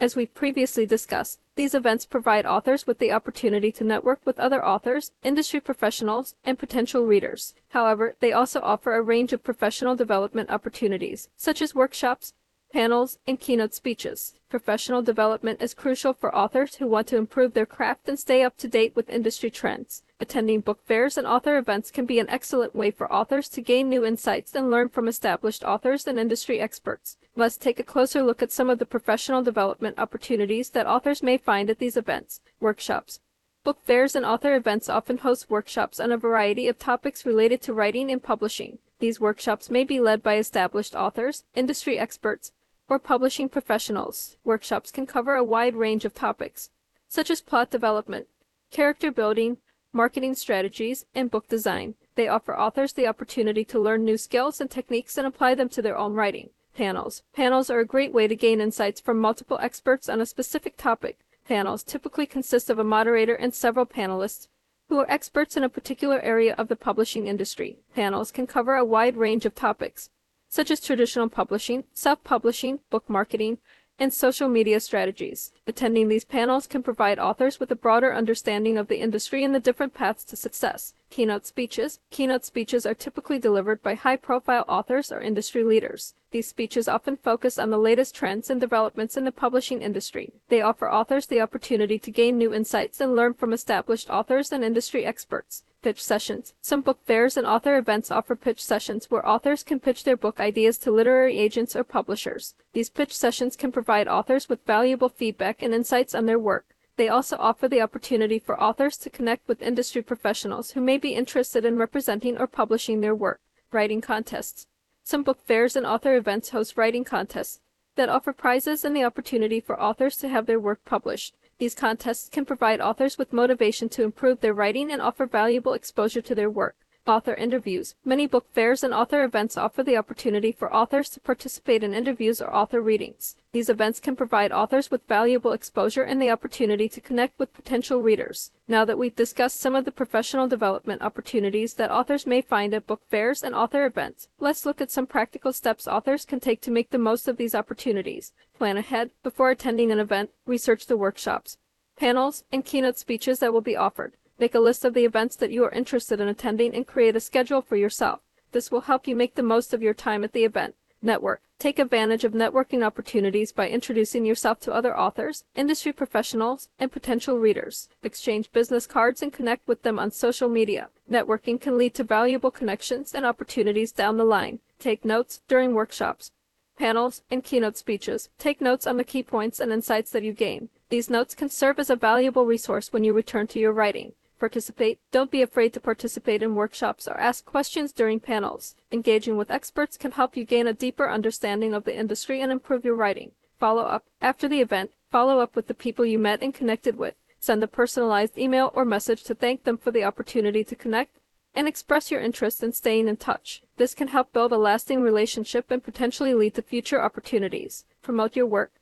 As 0.00 0.16
we've 0.16 0.34
previously 0.34 0.86
discussed, 0.86 1.38
these 1.54 1.72
events 1.72 2.04
provide 2.04 2.46
authors 2.46 2.84
with 2.84 2.98
the 2.98 3.12
opportunity 3.12 3.70
to 3.70 3.84
network 3.84 4.20
with 4.24 4.40
other 4.40 4.64
authors, 4.64 5.12
industry 5.22 5.60
professionals, 5.60 6.34
and 6.44 6.58
potential 6.58 7.06
readers. 7.06 7.54
However, 7.68 8.16
they 8.18 8.32
also 8.32 8.60
offer 8.60 8.96
a 8.96 9.02
range 9.02 9.32
of 9.32 9.44
professional 9.44 9.94
development 9.94 10.50
opportunities, 10.50 11.28
such 11.36 11.62
as 11.62 11.76
workshops, 11.76 12.32
panels, 12.72 13.18
and 13.26 13.40
keynote 13.40 13.74
speeches. 13.74 14.34
Professional 14.48 15.02
development 15.02 15.60
is 15.60 15.74
crucial 15.74 16.12
for 16.12 16.34
authors 16.34 16.76
who 16.76 16.86
want 16.86 17.06
to 17.06 17.16
improve 17.16 17.54
their 17.54 17.66
craft 17.66 18.08
and 18.08 18.18
stay 18.18 18.42
up 18.42 18.56
to 18.56 18.68
date 18.68 18.94
with 18.96 19.10
industry 19.10 19.50
trends. 19.50 20.02
Attending 20.20 20.60
book 20.60 20.84
fairs 20.84 21.16
and 21.16 21.26
author 21.26 21.58
events 21.58 21.90
can 21.90 22.06
be 22.06 22.18
an 22.18 22.28
excellent 22.28 22.74
way 22.74 22.90
for 22.90 23.12
authors 23.12 23.48
to 23.50 23.60
gain 23.60 23.88
new 23.88 24.04
insights 24.04 24.54
and 24.54 24.70
learn 24.70 24.88
from 24.88 25.06
established 25.06 25.62
authors 25.64 26.06
and 26.06 26.18
industry 26.18 26.60
experts. 26.60 27.16
Let's 27.36 27.56
take 27.56 27.78
a 27.78 27.84
closer 27.84 28.22
look 28.22 28.42
at 28.42 28.52
some 28.52 28.70
of 28.70 28.78
the 28.78 28.86
professional 28.86 29.42
development 29.42 29.98
opportunities 29.98 30.70
that 30.70 30.86
authors 30.86 31.22
may 31.22 31.36
find 31.36 31.70
at 31.70 31.78
these 31.78 31.96
events. 31.96 32.40
Workshops. 32.60 33.20
Book 33.64 33.80
fairs 33.84 34.16
and 34.16 34.24
author 34.24 34.54
events 34.56 34.88
often 34.88 35.18
host 35.18 35.50
workshops 35.50 36.00
on 36.00 36.10
a 36.10 36.16
variety 36.16 36.68
of 36.68 36.78
topics 36.78 37.26
related 37.26 37.60
to 37.62 37.74
writing 37.74 38.10
and 38.10 38.22
publishing. 38.22 38.78
These 38.98 39.20
workshops 39.20 39.70
may 39.70 39.84
be 39.84 40.00
led 40.00 40.22
by 40.22 40.36
established 40.38 40.96
authors, 40.96 41.44
industry 41.54 41.98
experts, 41.98 42.50
or 42.88 42.98
publishing 42.98 43.48
professionals. 43.48 44.36
Workshops 44.44 44.90
can 44.90 45.06
cover 45.06 45.34
a 45.34 45.44
wide 45.44 45.74
range 45.74 46.04
of 46.04 46.14
topics, 46.14 46.70
such 47.08 47.30
as 47.30 47.40
plot 47.40 47.70
development, 47.70 48.26
character 48.70 49.10
building, 49.10 49.58
marketing 49.92 50.34
strategies, 50.34 51.06
and 51.14 51.30
book 51.30 51.48
design. 51.48 51.94
They 52.14 52.28
offer 52.28 52.58
authors 52.58 52.92
the 52.92 53.06
opportunity 53.06 53.64
to 53.66 53.78
learn 53.78 54.04
new 54.04 54.18
skills 54.18 54.60
and 54.60 54.70
techniques 54.70 55.16
and 55.16 55.26
apply 55.26 55.54
them 55.54 55.68
to 55.70 55.82
their 55.82 55.96
own 55.96 56.14
writing. 56.14 56.50
Panels. 56.74 57.22
Panels 57.34 57.70
are 57.70 57.80
a 57.80 57.84
great 57.84 58.12
way 58.12 58.28
to 58.28 58.36
gain 58.36 58.60
insights 58.60 59.00
from 59.00 59.18
multiple 59.18 59.58
experts 59.60 60.08
on 60.08 60.20
a 60.20 60.26
specific 60.26 60.76
topic. 60.76 61.18
Panels 61.46 61.82
typically 61.82 62.26
consist 62.26 62.70
of 62.70 62.78
a 62.78 62.84
moderator 62.84 63.34
and 63.34 63.54
several 63.54 63.86
panelists 63.86 64.48
who 64.88 64.98
are 64.98 65.10
experts 65.10 65.56
in 65.56 65.64
a 65.64 65.68
particular 65.68 66.20
area 66.20 66.54
of 66.54 66.68
the 66.68 66.76
publishing 66.76 67.26
industry. 67.26 67.78
Panels 67.94 68.30
can 68.30 68.46
cover 68.46 68.74
a 68.74 68.84
wide 68.84 69.16
range 69.16 69.44
of 69.44 69.54
topics, 69.54 70.10
such 70.48 70.70
as 70.70 70.80
traditional 70.80 71.28
publishing, 71.28 71.84
self-publishing, 71.92 72.80
book 72.90 73.08
marketing, 73.08 73.58
and 74.00 74.14
social 74.14 74.48
media 74.48 74.78
strategies. 74.78 75.50
Attending 75.66 76.08
these 76.08 76.24
panels 76.24 76.68
can 76.68 76.82
provide 76.82 77.18
authors 77.18 77.58
with 77.58 77.70
a 77.72 77.76
broader 77.76 78.14
understanding 78.14 78.78
of 78.78 78.86
the 78.86 79.00
industry 79.00 79.42
and 79.42 79.52
the 79.52 79.60
different 79.60 79.92
paths 79.92 80.22
to 80.24 80.36
success. 80.36 80.94
Keynote 81.10 81.46
speeches. 81.46 81.98
Keynote 82.10 82.44
speeches 82.44 82.86
are 82.86 82.94
typically 82.94 83.40
delivered 83.40 83.82
by 83.82 83.94
high-profile 83.94 84.64
authors 84.68 85.10
or 85.10 85.20
industry 85.20 85.64
leaders. 85.64 86.14
These 86.30 86.46
speeches 86.46 86.86
often 86.86 87.16
focus 87.16 87.58
on 87.58 87.70
the 87.70 87.78
latest 87.78 88.14
trends 88.14 88.50
and 88.50 88.60
developments 88.60 89.16
in 89.16 89.24
the 89.24 89.32
publishing 89.32 89.82
industry. 89.82 90.32
They 90.48 90.60
offer 90.60 90.88
authors 90.88 91.26
the 91.26 91.40
opportunity 91.40 91.98
to 91.98 92.10
gain 92.12 92.38
new 92.38 92.54
insights 92.54 93.00
and 93.00 93.16
learn 93.16 93.34
from 93.34 93.52
established 93.52 94.10
authors 94.10 94.52
and 94.52 94.62
industry 94.62 95.04
experts. 95.04 95.64
Pitch 95.88 96.04
sessions. 96.04 96.52
Some 96.60 96.82
book 96.82 97.02
fairs 97.06 97.38
and 97.38 97.46
author 97.46 97.78
events 97.78 98.10
offer 98.10 98.36
pitch 98.36 98.62
sessions 98.62 99.10
where 99.10 99.26
authors 99.26 99.62
can 99.62 99.80
pitch 99.80 100.04
their 100.04 100.18
book 100.18 100.38
ideas 100.38 100.76
to 100.80 100.90
literary 100.90 101.38
agents 101.38 101.74
or 101.74 101.82
publishers. 101.82 102.54
These 102.74 102.90
pitch 102.90 103.16
sessions 103.16 103.56
can 103.56 103.72
provide 103.72 104.06
authors 104.06 104.50
with 104.50 104.66
valuable 104.66 105.08
feedback 105.08 105.62
and 105.62 105.72
insights 105.72 106.14
on 106.14 106.26
their 106.26 106.38
work. 106.38 106.76
They 106.96 107.08
also 107.08 107.38
offer 107.38 107.68
the 107.68 107.80
opportunity 107.80 108.38
for 108.38 108.62
authors 108.62 108.98
to 108.98 109.08
connect 109.08 109.48
with 109.48 109.62
industry 109.62 110.02
professionals 110.02 110.72
who 110.72 110.82
may 110.82 110.98
be 110.98 111.14
interested 111.14 111.64
in 111.64 111.78
representing 111.78 112.36
or 112.36 112.46
publishing 112.46 113.00
their 113.00 113.14
work. 113.14 113.40
Writing 113.72 114.02
contests. 114.02 114.66
Some 115.04 115.22
book 115.22 115.40
fairs 115.40 115.74
and 115.74 115.86
author 115.86 116.16
events 116.16 116.50
host 116.50 116.76
writing 116.76 117.04
contests 117.04 117.60
that 117.96 118.10
offer 118.10 118.34
prizes 118.34 118.84
and 118.84 118.94
the 118.94 119.04
opportunity 119.04 119.58
for 119.58 119.80
authors 119.80 120.18
to 120.18 120.28
have 120.28 120.44
their 120.44 120.60
work 120.60 120.84
published. 120.84 121.34
These 121.58 121.74
contests 121.74 122.28
can 122.28 122.44
provide 122.44 122.80
authors 122.80 123.18
with 123.18 123.32
motivation 123.32 123.88
to 123.90 124.04
improve 124.04 124.40
their 124.40 124.54
writing 124.54 124.92
and 124.92 125.02
offer 125.02 125.26
valuable 125.26 125.74
exposure 125.74 126.22
to 126.22 126.34
their 126.34 126.48
work. 126.48 126.76
Author 127.08 127.32
interviews. 127.32 127.94
Many 128.04 128.26
book 128.26 128.52
fairs 128.52 128.84
and 128.84 128.92
author 128.92 129.24
events 129.24 129.56
offer 129.56 129.82
the 129.82 129.96
opportunity 129.96 130.52
for 130.52 130.70
authors 130.70 131.08
to 131.10 131.20
participate 131.20 131.82
in 131.82 131.94
interviews 131.94 132.38
or 132.42 132.54
author 132.54 132.82
readings. 132.82 133.34
These 133.50 133.70
events 133.70 133.98
can 133.98 134.14
provide 134.14 134.52
authors 134.52 134.90
with 134.90 135.08
valuable 135.08 135.52
exposure 135.52 136.02
and 136.02 136.20
the 136.20 136.28
opportunity 136.28 136.86
to 136.90 137.00
connect 137.00 137.38
with 137.38 137.54
potential 137.54 138.02
readers. 138.02 138.50
Now 138.68 138.84
that 138.84 138.98
we've 138.98 139.16
discussed 139.16 139.58
some 139.58 139.74
of 139.74 139.86
the 139.86 139.90
professional 139.90 140.48
development 140.48 141.00
opportunities 141.00 141.72
that 141.74 141.90
authors 141.90 142.26
may 142.26 142.42
find 142.42 142.74
at 142.74 142.86
book 142.86 143.00
fairs 143.08 143.42
and 143.42 143.54
author 143.54 143.86
events, 143.86 144.28
let's 144.38 144.66
look 144.66 144.82
at 144.82 144.90
some 144.90 145.06
practical 145.06 145.54
steps 145.54 145.88
authors 145.88 146.26
can 146.26 146.40
take 146.40 146.60
to 146.60 146.70
make 146.70 146.90
the 146.90 146.98
most 146.98 147.26
of 147.26 147.38
these 147.38 147.54
opportunities. 147.54 148.34
Plan 148.58 148.76
ahead 148.76 149.12
before 149.22 149.48
attending 149.48 149.90
an 149.90 149.98
event, 149.98 150.28
research 150.44 150.84
the 150.84 150.98
workshops, 150.98 151.56
panels, 151.96 152.44
and 152.52 152.66
keynote 152.66 152.98
speeches 152.98 153.38
that 153.38 153.54
will 153.54 153.62
be 153.62 153.74
offered. 153.74 154.12
Make 154.40 154.54
a 154.54 154.60
list 154.60 154.84
of 154.84 154.94
the 154.94 155.04
events 155.04 155.34
that 155.34 155.50
you 155.50 155.64
are 155.64 155.70
interested 155.72 156.20
in 156.20 156.28
attending 156.28 156.72
and 156.72 156.86
create 156.86 157.16
a 157.16 157.20
schedule 157.20 157.60
for 157.60 157.74
yourself. 157.74 158.20
This 158.52 158.70
will 158.70 158.82
help 158.82 159.08
you 159.08 159.16
make 159.16 159.34
the 159.34 159.42
most 159.42 159.74
of 159.74 159.82
your 159.82 159.94
time 159.94 160.22
at 160.22 160.32
the 160.32 160.44
event. 160.44 160.76
Network. 161.02 161.42
Take 161.58 161.80
advantage 161.80 162.22
of 162.22 162.34
networking 162.34 162.84
opportunities 162.84 163.50
by 163.50 163.68
introducing 163.68 164.24
yourself 164.24 164.60
to 164.60 164.72
other 164.72 164.96
authors, 164.96 165.42
industry 165.56 165.92
professionals, 165.92 166.68
and 166.78 166.92
potential 166.92 167.36
readers. 167.36 167.88
Exchange 168.04 168.52
business 168.52 168.86
cards 168.86 169.22
and 169.22 169.32
connect 169.32 169.66
with 169.66 169.82
them 169.82 169.98
on 169.98 170.12
social 170.12 170.48
media. 170.48 170.88
Networking 171.10 171.60
can 171.60 171.76
lead 171.76 171.94
to 171.94 172.04
valuable 172.04 172.52
connections 172.52 173.16
and 173.16 173.26
opportunities 173.26 173.90
down 173.90 174.18
the 174.18 174.24
line. 174.24 174.60
Take 174.78 175.04
notes 175.04 175.40
during 175.48 175.74
workshops, 175.74 176.30
panels, 176.76 177.22
and 177.28 177.42
keynote 177.42 177.76
speeches. 177.76 178.28
Take 178.38 178.60
notes 178.60 178.86
on 178.86 178.98
the 178.98 179.04
key 179.04 179.24
points 179.24 179.58
and 179.58 179.72
insights 179.72 180.12
that 180.12 180.22
you 180.22 180.32
gain. 180.32 180.68
These 180.90 181.10
notes 181.10 181.34
can 181.34 181.50
serve 181.50 181.80
as 181.80 181.90
a 181.90 181.96
valuable 181.96 182.46
resource 182.46 182.92
when 182.92 183.02
you 183.02 183.12
return 183.12 183.48
to 183.48 183.58
your 183.58 183.72
writing 183.72 184.12
participate. 184.38 184.98
Don't 185.10 185.30
be 185.30 185.42
afraid 185.42 185.72
to 185.74 185.80
participate 185.80 186.42
in 186.42 186.54
workshops 186.54 187.08
or 187.08 187.18
ask 187.18 187.44
questions 187.44 187.92
during 187.92 188.20
panels. 188.20 188.74
Engaging 188.92 189.36
with 189.36 189.50
experts 189.50 189.96
can 189.96 190.12
help 190.12 190.36
you 190.36 190.44
gain 190.44 190.66
a 190.66 190.72
deeper 190.72 191.10
understanding 191.10 191.74
of 191.74 191.84
the 191.84 191.96
industry 191.96 192.40
and 192.40 192.52
improve 192.52 192.84
your 192.84 192.94
writing. 192.94 193.32
Follow 193.58 193.82
up. 193.82 194.04
After 194.20 194.48
the 194.48 194.60
event, 194.60 194.92
follow 195.10 195.40
up 195.40 195.56
with 195.56 195.66
the 195.66 195.74
people 195.74 196.06
you 196.06 196.18
met 196.18 196.42
and 196.42 196.54
connected 196.54 196.96
with. 196.96 197.14
Send 197.40 197.62
a 197.62 197.68
personalized 197.68 198.38
email 198.38 198.70
or 198.74 198.84
message 198.84 199.22
to 199.24 199.34
thank 199.34 199.64
them 199.64 199.78
for 199.78 199.90
the 199.90 200.04
opportunity 200.04 200.64
to 200.64 200.76
connect 200.76 201.18
and 201.54 201.66
express 201.66 202.10
your 202.10 202.20
interest 202.20 202.62
in 202.62 202.72
staying 202.72 203.08
in 203.08 203.16
touch. 203.16 203.62
This 203.76 203.94
can 203.94 204.08
help 204.08 204.32
build 204.32 204.52
a 204.52 204.58
lasting 204.58 205.02
relationship 205.02 205.70
and 205.70 205.82
potentially 205.82 206.34
lead 206.34 206.54
to 206.54 206.62
future 206.62 207.02
opportunities. 207.02 207.84
Promote 208.02 208.36
your 208.36 208.46
work. 208.46 208.72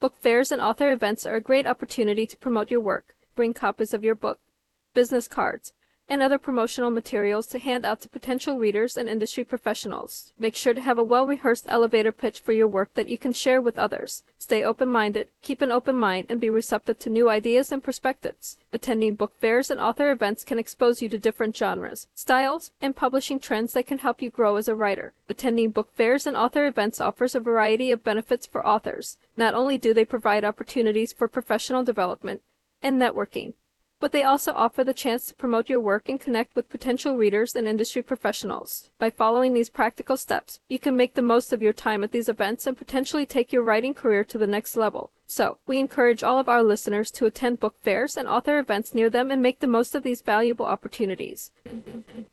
Book 0.00 0.16
fairs 0.16 0.50
and 0.50 0.60
author 0.60 0.90
events 0.90 1.26
are 1.26 1.36
a 1.36 1.40
great 1.40 1.66
opportunity 1.66 2.26
to 2.26 2.36
promote 2.36 2.70
your 2.70 2.80
work. 2.80 3.14
Bring 3.36 3.54
copies 3.54 3.94
of 3.94 4.04
your 4.04 4.14
book, 4.14 4.38
business 4.94 5.28
cards, 5.28 5.72
and 6.08 6.22
other 6.22 6.38
promotional 6.38 6.90
materials 6.90 7.46
to 7.46 7.58
hand 7.58 7.84
out 7.84 8.00
to 8.00 8.08
potential 8.08 8.58
readers 8.58 8.96
and 8.96 9.08
industry 9.08 9.42
professionals. 9.42 10.32
Make 10.38 10.54
sure 10.54 10.74
to 10.74 10.80
have 10.80 10.98
a 10.98 11.04
well 11.04 11.26
rehearsed 11.26 11.64
elevator 11.68 12.12
pitch 12.12 12.40
for 12.40 12.52
your 12.52 12.68
work 12.68 12.92
that 12.94 13.08
you 13.08 13.16
can 13.16 13.32
share 13.32 13.60
with 13.60 13.78
others. 13.78 14.22
Stay 14.38 14.62
open 14.62 14.88
minded, 14.88 15.28
keep 15.40 15.62
an 15.62 15.72
open 15.72 15.96
mind, 15.96 16.26
and 16.28 16.40
be 16.40 16.50
receptive 16.50 16.98
to 17.00 17.10
new 17.10 17.30
ideas 17.30 17.72
and 17.72 17.82
perspectives. 17.82 18.58
Attending 18.72 19.14
book 19.14 19.32
fairs 19.38 19.70
and 19.70 19.80
author 19.80 20.10
events 20.10 20.44
can 20.44 20.58
expose 20.58 21.00
you 21.00 21.08
to 21.08 21.18
different 21.18 21.56
genres, 21.56 22.06
styles, 22.14 22.70
and 22.82 22.94
publishing 22.94 23.38
trends 23.38 23.72
that 23.72 23.86
can 23.86 23.98
help 23.98 24.20
you 24.20 24.28
grow 24.28 24.56
as 24.56 24.68
a 24.68 24.74
writer. 24.74 25.14
Attending 25.28 25.70
book 25.70 25.90
fairs 25.94 26.26
and 26.26 26.36
author 26.36 26.66
events 26.66 27.00
offers 27.00 27.34
a 27.34 27.40
variety 27.40 27.90
of 27.90 28.04
benefits 28.04 28.46
for 28.46 28.66
authors. 28.66 29.16
Not 29.36 29.54
only 29.54 29.78
do 29.78 29.94
they 29.94 30.04
provide 30.04 30.44
opportunities 30.44 31.14
for 31.14 31.28
professional 31.28 31.82
development 31.82 32.42
and 32.82 33.00
networking, 33.00 33.54
but 34.00 34.12
they 34.12 34.22
also 34.22 34.52
offer 34.52 34.84
the 34.84 34.92
chance 34.92 35.26
to 35.26 35.34
promote 35.34 35.68
your 35.68 35.80
work 35.80 36.08
and 36.08 36.20
connect 36.20 36.54
with 36.54 36.68
potential 36.68 37.16
readers 37.16 37.54
and 37.54 37.66
industry 37.66 38.02
professionals. 38.02 38.90
By 38.98 39.10
following 39.10 39.54
these 39.54 39.70
practical 39.70 40.16
steps, 40.16 40.60
you 40.68 40.78
can 40.78 40.96
make 40.96 41.14
the 41.14 41.22
most 41.22 41.52
of 41.52 41.62
your 41.62 41.72
time 41.72 42.04
at 42.04 42.12
these 42.12 42.28
events 42.28 42.66
and 42.66 42.76
potentially 42.76 43.24
take 43.24 43.52
your 43.52 43.62
writing 43.62 43.94
career 43.94 44.24
to 44.24 44.38
the 44.38 44.46
next 44.46 44.76
level. 44.76 45.10
So, 45.26 45.56
we 45.66 45.78
encourage 45.78 46.22
all 46.22 46.38
of 46.38 46.50
our 46.50 46.62
listeners 46.62 47.10
to 47.12 47.24
attend 47.24 47.58
book 47.58 47.76
fairs 47.80 48.16
and 48.16 48.28
author 48.28 48.58
events 48.58 48.94
near 48.94 49.08
them 49.08 49.30
and 49.30 49.40
make 49.40 49.60
the 49.60 49.66
most 49.66 49.94
of 49.94 50.02
these 50.02 50.20
valuable 50.20 50.66
opportunities. 50.66 51.50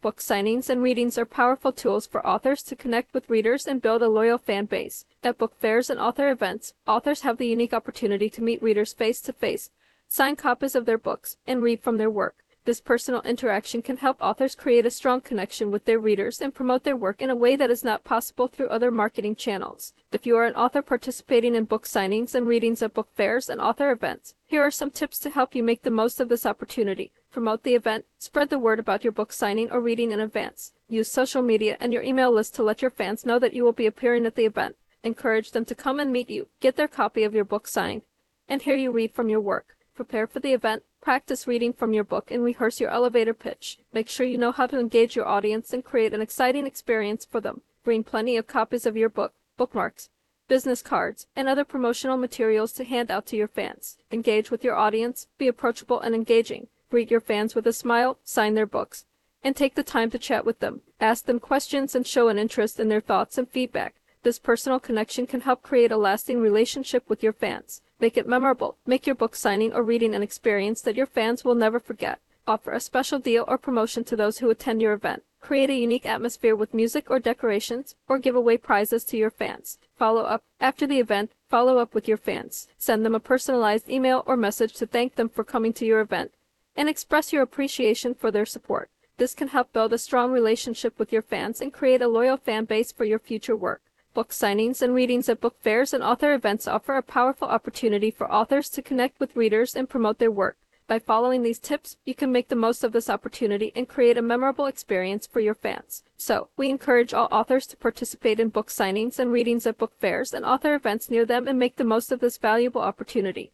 Book 0.02 0.18
signings 0.18 0.70
and 0.70 0.84
readings 0.84 1.18
are 1.18 1.26
powerful 1.26 1.72
tools 1.72 2.06
for 2.06 2.26
authors 2.28 2.64
to 2.64 2.76
connect 2.76 3.14
with 3.14 3.30
readers 3.30 3.66
and 3.66 3.82
build 3.82 4.02
a 4.02 4.10
loyal 4.10 4.38
fan 4.38 4.66
base. 4.66 5.06
At 5.24 5.38
book 5.38 5.58
fairs 5.60 5.90
and 5.90 6.00
author 6.00 6.30
events, 6.30 6.74
authors 6.86 7.22
have 7.22 7.38
the 7.38 7.48
unique 7.48 7.74
opportunity 7.74 8.30
to 8.30 8.44
meet 8.44 8.62
readers 8.62 8.94
face 8.94 9.22
to 9.22 9.34
face 9.34 9.70
sign 10.12 10.36
copies 10.36 10.76
of 10.76 10.86
their 10.86 10.98
books, 10.98 11.38
and 11.48 11.64
read 11.64 11.82
from 11.82 11.98
their 11.98 12.10
work. 12.10 12.44
This 12.66 12.82
personal 12.82 13.22
interaction 13.22 13.82
can 13.82 13.96
help 13.96 14.18
authors 14.20 14.56
create 14.56 14.86
a 14.86 14.92
strong 14.92 15.22
connection 15.22 15.72
with 15.72 15.86
their 15.86 16.00
readers 16.00 16.42
and 16.42 16.54
promote 16.54 16.84
their 16.84 16.98
work 16.98 17.22
in 17.22 17.30
a 17.30 17.36
way 17.36 17.56
that 17.56 17.72
is 17.72 17.86
not 17.86 18.04
possible 18.04 18.50
through 18.50 18.68
other 18.68 18.92
marketing 18.92 19.38
channels. 19.38 19.94
If 20.12 20.26
you 20.26 20.36
are 20.36 20.44
an 20.44 20.56
author 20.56 20.82
participating 20.82 21.56
in 21.56 21.64
book 21.64 21.86
signings 21.86 22.36
and 22.36 22.46
readings 22.46 22.82
at 22.82 22.94
book 22.94 23.08
fairs 23.16 23.48
and 23.48 23.62
author 23.62 23.90
events, 23.90 24.36
here 24.46 24.62
are 24.62 24.70
some 24.70 24.92
tips 24.92 25.18
to 25.20 25.30
help 25.30 25.56
you 25.56 25.64
make 25.64 25.84
the 25.84 25.90
most 25.90 26.20
of 26.20 26.28
this 26.28 26.46
opportunity. 26.46 27.14
Promote 27.32 27.64
the 27.64 27.76
event, 27.76 28.04
spread 28.20 28.50
the 28.50 28.60
word 28.60 28.80
about 28.80 29.06
your 29.06 29.14
book 29.14 29.32
signing 29.32 29.72
or 29.72 29.80
reading 29.80 30.12
in 30.12 30.20
advance. 30.20 30.74
Use 30.90 31.10
social 31.10 31.42
media 31.42 31.78
and 31.80 31.94
your 31.94 32.04
email 32.04 32.34
list 32.34 32.54
to 32.56 32.64
let 32.64 32.82
your 32.82 32.92
fans 32.92 33.26
know 33.26 33.40
that 33.40 33.54
you 33.54 33.64
will 33.64 33.72
be 33.72 33.86
appearing 33.86 34.26
at 34.26 34.36
the 34.36 34.46
event. 34.46 34.76
Encourage 35.06 35.52
them 35.52 35.64
to 35.64 35.74
come 35.74 36.02
and 36.02 36.12
meet 36.12 36.30
you, 36.30 36.50
get 36.60 36.76
their 36.76 36.90
copy 36.90 37.24
of 37.24 37.34
your 37.34 37.46
book 37.46 37.66
signed, 37.66 38.02
and 38.50 38.64
hear 38.64 38.76
you 38.76 38.92
read 38.92 39.14
from 39.14 39.30
your 39.30 39.40
work 39.40 39.78
prepare 40.02 40.26
for 40.26 40.40
the 40.40 40.52
event, 40.52 40.82
practice 41.00 41.46
reading 41.46 41.72
from 41.72 41.94
your 41.94 42.04
book, 42.04 42.32
and 42.32 42.44
rehearse 42.44 42.80
your 42.80 42.90
elevator 42.90 43.36
pitch. 43.36 43.78
Make 43.94 44.10
sure 44.10 44.26
you 44.26 44.40
know 44.40 44.52
how 44.52 44.66
to 44.66 44.80
engage 44.80 45.16
your 45.16 45.28
audience 45.28 45.74
and 45.74 45.86
create 45.86 46.12
an 46.12 46.22
exciting 46.22 46.66
experience 46.66 47.24
for 47.24 47.40
them. 47.40 47.62
Bring 47.84 48.04
plenty 48.04 48.36
of 48.36 48.48
copies 48.48 48.88
of 48.88 48.98
your 48.98 49.10
book, 49.10 49.34
bookmarks, 49.58 50.10
business 50.48 50.82
cards, 50.82 51.28
and 51.36 51.48
other 51.48 51.64
promotional 51.64 52.18
materials 52.18 52.72
to 52.74 52.84
hand 52.84 53.12
out 53.12 53.28
to 53.28 53.38
your 53.38 53.48
fans. 53.48 54.00
Engage 54.12 54.50
with 54.50 54.64
your 54.64 54.76
audience, 54.76 55.28
be 55.38 55.48
approachable 55.48 56.00
and 56.00 56.16
engaging. 56.16 56.66
Greet 56.90 57.12
your 57.12 57.22
fans 57.22 57.54
with 57.54 57.68
a 57.68 57.74
smile, 57.74 58.18
sign 58.24 58.56
their 58.56 58.66
books, 58.66 59.06
and 59.44 59.56
take 59.56 59.76
the 59.76 59.84
time 59.84 60.10
to 60.10 60.18
chat 60.18 60.46
with 60.46 60.62
them. 60.62 60.82
Ask 61.00 61.26
them 61.26 61.40
questions 61.40 61.94
and 61.94 62.08
show 62.08 62.28
an 62.28 62.40
interest 62.40 62.80
in 62.80 62.90
their 62.90 63.02
thoughts 63.02 63.38
and 63.38 63.48
feedback. 63.48 63.94
This 64.24 64.40
personal 64.40 64.80
connection 64.80 65.28
can 65.28 65.42
help 65.42 65.62
create 65.62 65.92
a 65.92 65.98
lasting 65.98 66.42
relationship 66.42 67.08
with 67.08 67.22
your 67.22 67.34
fans. 67.34 67.84
Make 68.02 68.18
it 68.18 68.28
memorable. 68.28 68.78
Make 68.88 69.06
your 69.06 69.16
book 69.16 69.36
signing 69.36 69.74
or 69.74 69.84
reading 69.84 70.16
an 70.16 70.24
experience 70.24 70.82
that 70.82 70.96
your 70.96 71.06
fans 71.06 71.46
will 71.46 71.54
never 71.54 71.80
forget. 71.80 72.20
Offer 72.48 72.72
a 72.72 72.80
special 72.80 73.20
deal 73.20 73.46
or 73.48 73.60
promotion 73.60 74.04
to 74.06 74.16
those 74.16 74.40
who 74.40 74.50
attend 74.50 74.82
your 74.82 74.94
event. 74.94 75.22
Create 75.40 75.70
a 75.70 75.76
unique 75.76 76.08
atmosphere 76.08 76.56
with 76.56 76.74
music 76.74 77.12
or 77.12 77.20
decorations, 77.20 77.96
or 78.08 78.18
give 78.18 78.36
away 78.36 78.58
prizes 78.58 79.04
to 79.04 79.18
your 79.18 79.30
fans. 79.30 79.78
Follow 79.96 80.24
up 80.24 80.44
after 80.60 80.88
the 80.88 81.00
event. 81.00 81.32
Follow 81.48 81.78
up 81.78 81.94
with 81.94 82.08
your 82.08 82.18
fans. 82.18 82.68
Send 82.76 83.06
them 83.06 83.14
a 83.14 83.20
personalized 83.20 83.88
email 83.88 84.24
or 84.26 84.36
message 84.36 84.74
to 84.74 84.88
thank 84.88 85.14
them 85.14 85.30
for 85.30 85.44
coming 85.44 85.72
to 85.74 85.86
your 85.86 86.00
event 86.00 86.32
and 86.76 86.90
express 86.90 87.32
your 87.32 87.44
appreciation 87.44 88.16
for 88.16 88.32
their 88.32 88.48
support. 88.48 88.90
This 89.18 89.36
can 89.36 89.50
help 89.50 89.74
build 89.74 89.94
a 89.94 90.00
strong 90.00 90.32
relationship 90.32 90.98
with 90.98 91.14
your 91.14 91.22
fans 91.22 91.62
and 91.62 91.72
create 91.72 92.02
a 92.02 92.08
loyal 92.08 92.38
fan 92.38 92.66
base 92.66 92.92
for 92.92 93.06
your 93.06 93.20
future 93.20 93.56
work. 93.56 93.84
Book 94.14 94.32
signings 94.32 94.82
and 94.82 94.94
readings 94.94 95.30
at 95.30 95.40
book 95.40 95.56
fairs 95.62 95.94
and 95.94 96.04
author 96.04 96.34
events 96.34 96.68
offer 96.68 96.98
a 96.98 97.02
powerful 97.02 97.48
opportunity 97.48 98.12
for 98.12 98.30
authors 98.30 98.68
to 98.70 98.82
connect 98.82 99.22
with 99.22 99.38
readers 99.38 99.74
and 99.74 99.88
promote 99.88 100.20
their 100.20 100.30
work. 100.30 100.58
By 100.92 101.00
following 101.00 101.42
these 101.42 101.58
tips, 101.58 101.96
you 102.04 102.14
can 102.14 102.34
make 102.34 102.50
the 102.50 102.56
most 102.58 102.84
of 102.84 102.92
this 102.92 103.10
opportunity 103.10 103.72
and 103.78 103.88
create 103.88 104.18
a 104.18 104.22
memorable 104.22 104.66
experience 104.66 105.26
for 105.26 105.40
your 105.40 105.56
fans. 105.56 106.04
So, 106.18 106.50
we 106.58 106.70
encourage 106.70 107.14
all 107.14 107.30
authors 107.32 107.66
to 107.68 107.78
participate 107.78 108.42
in 108.42 108.50
book 108.50 108.68
signings 108.68 109.18
and 109.18 109.32
readings 109.32 109.66
at 109.66 109.78
book 109.78 109.94
fairs 110.02 110.34
and 110.34 110.44
author 110.44 110.76
events 110.76 111.10
near 111.10 111.26
them 111.26 111.48
and 111.48 111.58
make 111.58 111.78
the 111.78 111.86
most 111.86 112.12
of 112.12 112.20
this 112.20 112.38
valuable 112.38 112.82
opportunity. 112.82 113.54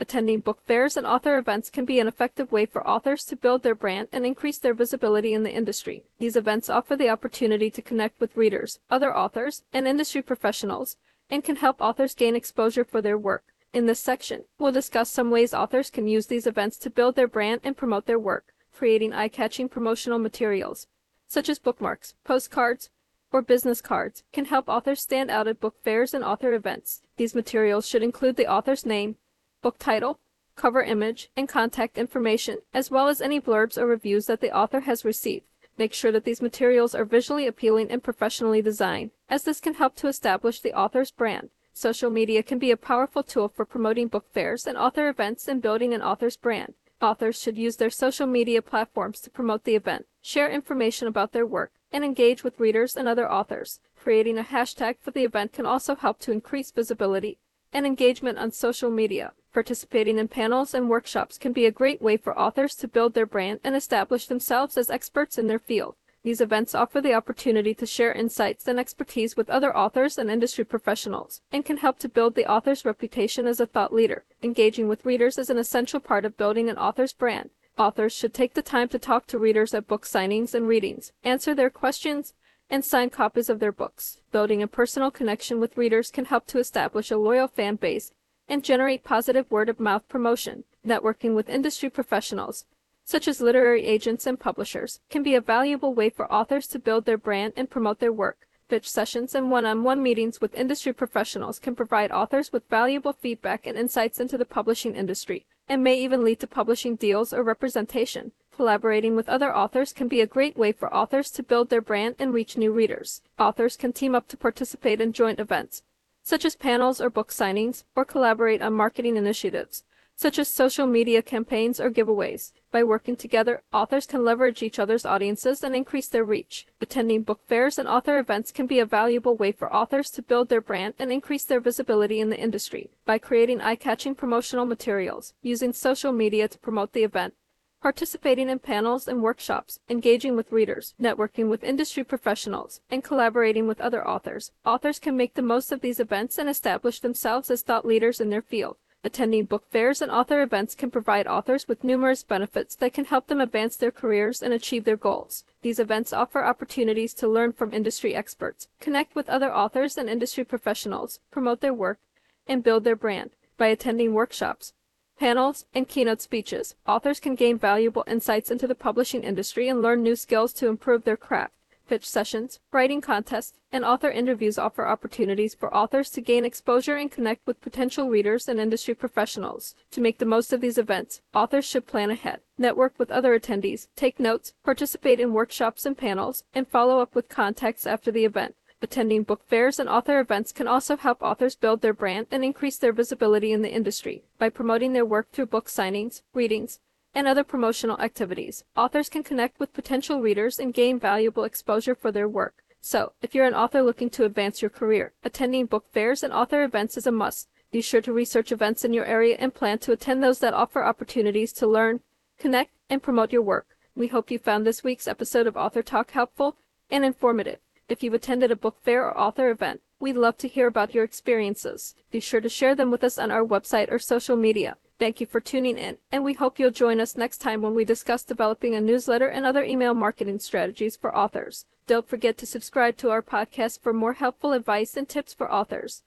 Attending 0.00 0.40
book 0.40 0.58
fairs 0.66 0.96
and 0.96 1.06
author 1.06 1.38
events 1.38 1.70
can 1.70 1.84
be 1.84 2.00
an 2.00 2.08
effective 2.08 2.50
way 2.50 2.66
for 2.66 2.84
authors 2.84 3.24
to 3.26 3.36
build 3.36 3.62
their 3.62 3.76
brand 3.76 4.08
and 4.10 4.26
increase 4.26 4.58
their 4.58 4.74
visibility 4.74 5.34
in 5.34 5.44
the 5.44 5.54
industry. 5.54 6.02
These 6.18 6.34
events 6.34 6.68
offer 6.68 6.96
the 6.96 7.08
opportunity 7.08 7.70
to 7.70 7.80
connect 7.80 8.18
with 8.18 8.36
readers, 8.36 8.80
other 8.90 9.16
authors, 9.16 9.62
and 9.72 9.86
industry 9.86 10.22
professionals, 10.22 10.96
and 11.30 11.44
can 11.44 11.54
help 11.54 11.80
authors 11.80 12.16
gain 12.16 12.34
exposure 12.34 12.82
for 12.82 13.00
their 13.00 13.16
work. 13.16 13.44
In 13.72 13.84
this 13.84 14.00
section, 14.00 14.44
we'll 14.58 14.72
discuss 14.72 15.10
some 15.10 15.30
ways 15.30 15.52
authors 15.52 15.90
can 15.90 16.08
use 16.08 16.26
these 16.26 16.46
events 16.46 16.78
to 16.78 16.90
build 16.90 17.16
their 17.16 17.28
brand 17.28 17.60
and 17.64 17.76
promote 17.76 18.06
their 18.06 18.18
work, 18.18 18.54
creating 18.72 19.12
eye-catching 19.12 19.68
promotional 19.68 20.18
materials, 20.18 20.86
such 21.26 21.50
as 21.50 21.58
bookmarks, 21.58 22.14
postcards, 22.24 22.88
or 23.30 23.42
business 23.42 23.82
cards, 23.82 24.22
can 24.32 24.46
help 24.46 24.70
authors 24.70 25.02
stand 25.02 25.30
out 25.30 25.46
at 25.46 25.60
book 25.60 25.76
fairs 25.82 26.14
and 26.14 26.24
author 26.24 26.54
events. 26.54 27.02
These 27.18 27.34
materials 27.34 27.86
should 27.86 28.02
include 28.02 28.36
the 28.36 28.50
author's 28.50 28.86
name, 28.86 29.16
book 29.60 29.78
title, 29.78 30.18
cover 30.56 30.82
image, 30.82 31.30
and 31.36 31.46
contact 31.46 31.98
information, 31.98 32.58
as 32.72 32.90
well 32.90 33.08
as 33.08 33.20
any 33.20 33.38
blurbs 33.38 33.76
or 33.76 33.86
reviews 33.86 34.26
that 34.26 34.40
the 34.40 34.56
author 34.56 34.80
has 34.80 35.04
received. 35.04 35.44
Make 35.76 35.92
sure 35.92 36.10
that 36.10 36.24
these 36.24 36.40
materials 36.40 36.94
are 36.94 37.04
visually 37.04 37.46
appealing 37.46 37.90
and 37.90 38.02
professionally 38.02 38.62
designed, 38.62 39.10
as 39.28 39.44
this 39.44 39.60
can 39.60 39.74
help 39.74 39.94
to 39.96 40.08
establish 40.08 40.60
the 40.60 40.72
author's 40.72 41.10
brand. 41.10 41.50
Social 41.80 42.10
media 42.10 42.42
can 42.42 42.58
be 42.58 42.72
a 42.72 42.76
powerful 42.76 43.22
tool 43.22 43.46
for 43.46 43.64
promoting 43.64 44.08
book 44.08 44.28
fairs 44.32 44.66
and 44.66 44.76
author 44.76 45.08
events 45.08 45.46
and 45.46 45.62
building 45.62 45.94
an 45.94 46.02
author's 46.02 46.36
brand. 46.36 46.74
Authors 47.00 47.40
should 47.40 47.56
use 47.56 47.76
their 47.76 47.88
social 47.88 48.26
media 48.26 48.60
platforms 48.60 49.20
to 49.20 49.30
promote 49.30 49.62
the 49.62 49.76
event, 49.76 50.04
share 50.20 50.50
information 50.50 51.06
about 51.06 51.30
their 51.30 51.46
work, 51.46 51.70
and 51.92 52.04
engage 52.04 52.42
with 52.42 52.58
readers 52.58 52.96
and 52.96 53.06
other 53.06 53.30
authors. 53.30 53.78
Creating 53.94 54.38
a 54.38 54.42
hashtag 54.42 54.96
for 54.98 55.12
the 55.12 55.22
event 55.22 55.52
can 55.52 55.66
also 55.66 55.94
help 55.94 56.18
to 56.18 56.32
increase 56.32 56.72
visibility 56.72 57.38
and 57.72 57.86
engagement 57.86 58.38
on 58.38 58.50
social 58.50 58.90
media. 58.90 59.32
Participating 59.54 60.18
in 60.18 60.26
panels 60.26 60.74
and 60.74 60.90
workshops 60.90 61.38
can 61.38 61.52
be 61.52 61.64
a 61.64 61.70
great 61.70 62.02
way 62.02 62.16
for 62.16 62.36
authors 62.36 62.74
to 62.74 62.88
build 62.88 63.14
their 63.14 63.24
brand 63.24 63.60
and 63.62 63.76
establish 63.76 64.26
themselves 64.26 64.76
as 64.76 64.90
experts 64.90 65.38
in 65.38 65.46
their 65.46 65.60
field. 65.60 65.94
These 66.28 66.42
events 66.42 66.74
offer 66.74 67.00
the 67.00 67.14
opportunity 67.14 67.72
to 67.72 67.86
share 67.86 68.12
insights 68.12 68.68
and 68.68 68.78
expertise 68.78 69.34
with 69.34 69.48
other 69.48 69.74
authors 69.74 70.18
and 70.18 70.30
industry 70.30 70.62
professionals, 70.62 71.40
and 71.50 71.64
can 71.64 71.78
help 71.78 71.98
to 72.00 72.08
build 72.10 72.34
the 72.34 72.44
author's 72.44 72.84
reputation 72.84 73.46
as 73.46 73.60
a 73.60 73.66
thought 73.66 73.94
leader. 73.94 74.26
Engaging 74.42 74.88
with 74.88 75.06
readers 75.06 75.38
is 75.38 75.48
an 75.48 75.56
essential 75.56 76.00
part 76.00 76.26
of 76.26 76.36
building 76.36 76.68
an 76.68 76.76
author's 76.76 77.14
brand. 77.14 77.48
Authors 77.78 78.12
should 78.12 78.34
take 78.34 78.52
the 78.52 78.60
time 78.60 78.88
to 78.88 78.98
talk 78.98 79.26
to 79.28 79.38
readers 79.38 79.72
at 79.72 79.88
book 79.88 80.04
signings 80.04 80.52
and 80.52 80.68
readings, 80.68 81.12
answer 81.24 81.54
their 81.54 81.70
questions, 81.70 82.34
and 82.68 82.84
sign 82.84 83.08
copies 83.08 83.48
of 83.48 83.58
their 83.58 83.72
books. 83.72 84.20
Building 84.30 84.62
a 84.62 84.66
personal 84.66 85.10
connection 85.10 85.58
with 85.58 85.78
readers 85.78 86.10
can 86.10 86.26
help 86.26 86.46
to 86.48 86.58
establish 86.58 87.10
a 87.10 87.16
loyal 87.16 87.48
fan 87.48 87.76
base 87.76 88.12
and 88.46 88.62
generate 88.62 89.02
positive 89.02 89.50
word 89.50 89.70
of 89.70 89.80
mouth 89.80 90.06
promotion. 90.10 90.64
Networking 90.86 91.34
with 91.34 91.48
industry 91.48 91.88
professionals 91.88 92.66
such 93.08 93.26
as 93.26 93.40
literary 93.40 93.86
agents 93.86 94.26
and 94.26 94.38
publishers, 94.38 95.00
can 95.08 95.22
be 95.22 95.34
a 95.34 95.40
valuable 95.40 95.94
way 95.94 96.10
for 96.10 96.30
authors 96.30 96.66
to 96.66 96.78
build 96.78 97.06
their 97.06 97.16
brand 97.16 97.54
and 97.56 97.70
promote 97.70 98.00
their 98.00 98.12
work. 98.12 98.46
Pitch 98.68 98.86
sessions 98.86 99.34
and 99.34 99.50
one 99.50 99.64
on 99.64 99.82
one 99.82 100.02
meetings 100.02 100.42
with 100.42 100.54
industry 100.54 100.92
professionals 100.92 101.58
can 101.58 101.74
provide 101.74 102.12
authors 102.12 102.52
with 102.52 102.68
valuable 102.68 103.14
feedback 103.14 103.66
and 103.66 103.78
insights 103.78 104.20
into 104.20 104.36
the 104.36 104.44
publishing 104.44 104.94
industry, 104.94 105.46
and 105.70 105.82
may 105.82 105.98
even 105.98 106.22
lead 106.22 106.38
to 106.38 106.46
publishing 106.46 106.96
deals 106.96 107.32
or 107.32 107.42
representation. 107.42 108.32
Collaborating 108.54 109.16
with 109.16 109.30
other 109.30 109.56
authors 109.56 109.94
can 109.94 110.06
be 110.06 110.20
a 110.20 110.26
great 110.26 110.58
way 110.58 110.70
for 110.70 110.92
authors 110.92 111.30
to 111.30 111.42
build 111.42 111.70
their 111.70 111.80
brand 111.80 112.14
and 112.18 112.34
reach 112.34 112.58
new 112.58 112.72
readers. 112.72 113.22
Authors 113.38 113.74
can 113.74 113.94
team 113.94 114.14
up 114.14 114.28
to 114.28 114.36
participate 114.36 115.00
in 115.00 115.14
joint 115.14 115.40
events, 115.40 115.82
such 116.22 116.44
as 116.44 116.56
panels 116.56 117.00
or 117.00 117.08
book 117.08 117.30
signings, 117.30 117.84
or 117.96 118.04
collaborate 118.04 118.60
on 118.60 118.74
marketing 118.74 119.16
initiatives 119.16 119.82
such 120.18 120.36
as 120.36 120.48
social 120.48 120.84
media 120.84 121.22
campaigns 121.22 121.78
or 121.78 121.88
giveaways. 121.88 122.50
By 122.72 122.82
working 122.82 123.14
together, 123.14 123.62
authors 123.72 124.04
can 124.04 124.24
leverage 124.24 124.64
each 124.64 124.80
other's 124.80 125.06
audiences 125.06 125.62
and 125.62 125.76
increase 125.76 126.08
their 126.08 126.24
reach. 126.24 126.66
Attending 126.80 127.22
book 127.22 127.40
fairs 127.46 127.78
and 127.78 127.86
author 127.86 128.18
events 128.18 128.50
can 128.50 128.66
be 128.66 128.80
a 128.80 128.84
valuable 128.84 129.36
way 129.36 129.52
for 129.52 129.72
authors 129.72 130.10
to 130.10 130.22
build 130.22 130.48
their 130.48 130.60
brand 130.60 130.94
and 130.98 131.12
increase 131.12 131.44
their 131.44 131.60
visibility 131.60 132.18
in 132.18 132.30
the 132.30 132.38
industry. 132.38 132.90
By 133.04 133.18
creating 133.18 133.60
eye 133.60 133.76
catching 133.76 134.16
promotional 134.16 134.66
materials, 134.66 135.34
using 135.40 135.72
social 135.72 136.10
media 136.10 136.48
to 136.48 136.58
promote 136.58 136.94
the 136.94 137.04
event, 137.04 137.34
participating 137.80 138.48
in 138.48 138.58
panels 138.58 139.06
and 139.06 139.22
workshops, 139.22 139.78
engaging 139.88 140.34
with 140.34 140.50
readers, 140.50 140.94
networking 141.00 141.48
with 141.48 141.62
industry 141.62 142.02
professionals, 142.02 142.80
and 142.90 143.04
collaborating 143.04 143.68
with 143.68 143.80
other 143.80 144.04
authors. 144.04 144.50
Authors 144.66 144.98
can 144.98 145.16
make 145.16 145.34
the 145.34 145.42
most 145.42 145.70
of 145.70 145.80
these 145.80 146.00
events 146.00 146.38
and 146.38 146.48
establish 146.48 146.98
themselves 146.98 147.52
as 147.52 147.62
thought 147.62 147.86
leaders 147.86 148.20
in 148.20 148.30
their 148.30 148.42
field. 148.42 148.78
Attending 149.04 149.44
book 149.44 149.70
fairs 149.70 150.02
and 150.02 150.10
author 150.10 150.42
events 150.42 150.74
can 150.74 150.90
provide 150.90 151.28
authors 151.28 151.68
with 151.68 151.84
numerous 151.84 152.24
benefits 152.24 152.74
that 152.76 152.92
can 152.92 153.04
help 153.04 153.28
them 153.28 153.40
advance 153.40 153.76
their 153.76 153.92
careers 153.92 154.42
and 154.42 154.52
achieve 154.52 154.84
their 154.84 154.96
goals. 154.96 155.44
These 155.62 155.78
events 155.78 156.12
offer 156.12 156.42
opportunities 156.42 157.14
to 157.14 157.28
learn 157.28 157.52
from 157.52 157.72
industry 157.72 158.14
experts, 158.14 158.66
connect 158.80 159.14
with 159.14 159.28
other 159.28 159.54
authors 159.54 159.96
and 159.96 160.10
industry 160.10 160.42
professionals, 160.42 161.20
promote 161.30 161.60
their 161.60 161.72
work, 161.72 162.00
and 162.48 162.64
build 162.64 162.82
their 162.82 162.96
brand. 162.96 163.30
By 163.56 163.68
attending 163.68 164.14
workshops, 164.14 164.72
panels, 165.18 165.66
and 165.74 165.88
keynote 165.88 166.20
speeches, 166.20 166.74
authors 166.86 167.20
can 167.20 167.36
gain 167.36 167.56
valuable 167.56 168.04
insights 168.08 168.50
into 168.50 168.66
the 168.66 168.74
publishing 168.74 169.22
industry 169.22 169.68
and 169.68 169.80
learn 169.80 170.02
new 170.02 170.16
skills 170.16 170.52
to 170.54 170.68
improve 170.68 171.04
their 171.04 171.16
craft. 171.16 171.52
Pitch 171.88 172.06
sessions, 172.06 172.60
writing 172.70 173.00
contests, 173.00 173.58
and 173.72 173.82
author 173.82 174.10
interviews 174.10 174.58
offer 174.58 174.86
opportunities 174.86 175.54
for 175.54 175.74
authors 175.74 176.10
to 176.10 176.20
gain 176.20 176.44
exposure 176.44 176.96
and 176.96 177.10
connect 177.10 177.46
with 177.46 177.62
potential 177.62 178.10
readers 178.10 178.46
and 178.46 178.60
industry 178.60 178.94
professionals. 178.94 179.74
To 179.92 180.02
make 180.02 180.18
the 180.18 180.26
most 180.26 180.52
of 180.52 180.60
these 180.60 180.76
events, 180.76 181.22
authors 181.34 181.64
should 181.64 181.86
plan 181.86 182.10
ahead, 182.10 182.40
network 182.58 182.92
with 182.98 183.10
other 183.10 183.38
attendees, 183.38 183.88
take 183.96 184.20
notes, 184.20 184.52
participate 184.62 185.18
in 185.18 185.32
workshops 185.32 185.86
and 185.86 185.96
panels, 185.96 186.44
and 186.54 186.68
follow 186.68 187.00
up 187.00 187.14
with 187.14 187.30
contacts 187.30 187.86
after 187.86 188.12
the 188.12 188.26
event. 188.26 188.54
Attending 188.82 189.22
book 189.22 189.42
fairs 189.44 189.80
and 189.80 189.88
author 189.88 190.20
events 190.20 190.52
can 190.52 190.68
also 190.68 190.96
help 190.96 191.22
authors 191.22 191.56
build 191.56 191.80
their 191.80 191.94
brand 191.94 192.26
and 192.30 192.44
increase 192.44 192.76
their 192.76 192.92
visibility 192.92 193.50
in 193.50 193.62
the 193.62 193.72
industry 193.72 194.24
by 194.38 194.50
promoting 194.50 194.92
their 194.92 195.06
work 195.06 195.32
through 195.32 195.46
book 195.46 195.68
signings, 195.68 196.20
readings, 196.34 196.80
and 197.14 197.26
other 197.26 197.44
promotional 197.44 198.00
activities. 198.00 198.64
Authors 198.76 199.08
can 199.08 199.22
connect 199.22 199.58
with 199.58 199.72
potential 199.72 200.20
readers 200.20 200.58
and 200.58 200.74
gain 200.74 200.98
valuable 200.98 201.44
exposure 201.44 201.94
for 201.94 202.12
their 202.12 202.28
work. 202.28 202.62
So, 202.80 203.12
if 203.22 203.34
you're 203.34 203.44
an 203.44 203.54
author 203.54 203.82
looking 203.82 204.10
to 204.10 204.24
advance 204.24 204.62
your 204.62 204.70
career, 204.70 205.12
attending 205.24 205.66
book 205.66 205.86
fairs 205.92 206.22
and 206.22 206.32
author 206.32 206.62
events 206.62 206.96
is 206.96 207.06
a 207.06 207.12
must. 207.12 207.48
Be 207.70 207.80
sure 207.82 208.00
to 208.00 208.12
research 208.12 208.50
events 208.50 208.84
in 208.84 208.94
your 208.94 209.04
area 209.04 209.36
and 209.38 209.52
plan 209.52 209.78
to 209.80 209.92
attend 209.92 210.22
those 210.22 210.38
that 210.38 210.54
offer 210.54 210.82
opportunities 210.82 211.52
to 211.54 211.66
learn, 211.66 212.00
connect, 212.38 212.70
and 212.88 213.02
promote 213.02 213.32
your 213.32 213.42
work. 213.42 213.76
We 213.94 214.06
hope 214.06 214.30
you 214.30 214.38
found 214.38 214.64
this 214.64 214.84
week's 214.84 215.08
episode 215.08 215.46
of 215.46 215.56
Author 215.56 215.82
Talk 215.82 216.12
helpful 216.12 216.56
and 216.90 217.04
informative. 217.04 217.58
If 217.88 218.02
you've 218.02 218.14
attended 218.14 218.50
a 218.50 218.56
book 218.56 218.76
fair 218.80 219.04
or 219.04 219.18
author 219.18 219.50
event, 219.50 219.82
we'd 219.98 220.16
love 220.16 220.38
to 220.38 220.48
hear 220.48 220.66
about 220.66 220.94
your 220.94 221.04
experiences. 221.04 221.94
Be 222.10 222.20
sure 222.20 222.40
to 222.40 222.48
share 222.48 222.74
them 222.74 222.90
with 222.90 223.02
us 223.02 223.18
on 223.18 223.30
our 223.30 223.44
website 223.44 223.90
or 223.90 223.98
social 223.98 224.36
media. 224.36 224.76
Thank 224.98 225.20
you 225.20 225.26
for 225.28 225.40
tuning 225.40 225.78
in, 225.78 225.98
and 226.10 226.24
we 226.24 226.34
hope 226.34 226.58
you'll 226.58 226.72
join 226.72 227.00
us 227.00 227.16
next 227.16 227.38
time 227.38 227.62
when 227.62 227.72
we 227.72 227.84
discuss 227.84 228.24
developing 228.24 228.74
a 228.74 228.80
newsletter 228.80 229.28
and 229.28 229.46
other 229.46 229.62
email 229.62 229.94
marketing 229.94 230.40
strategies 230.40 230.96
for 230.96 231.16
authors. 231.16 231.66
Don't 231.86 232.08
forget 232.08 232.36
to 232.38 232.46
subscribe 232.46 232.96
to 232.96 233.10
our 233.10 233.22
podcast 233.22 233.78
for 233.80 233.92
more 233.92 234.14
helpful 234.14 234.52
advice 234.52 234.96
and 234.96 235.08
tips 235.08 235.32
for 235.32 235.50
authors. 235.52 236.02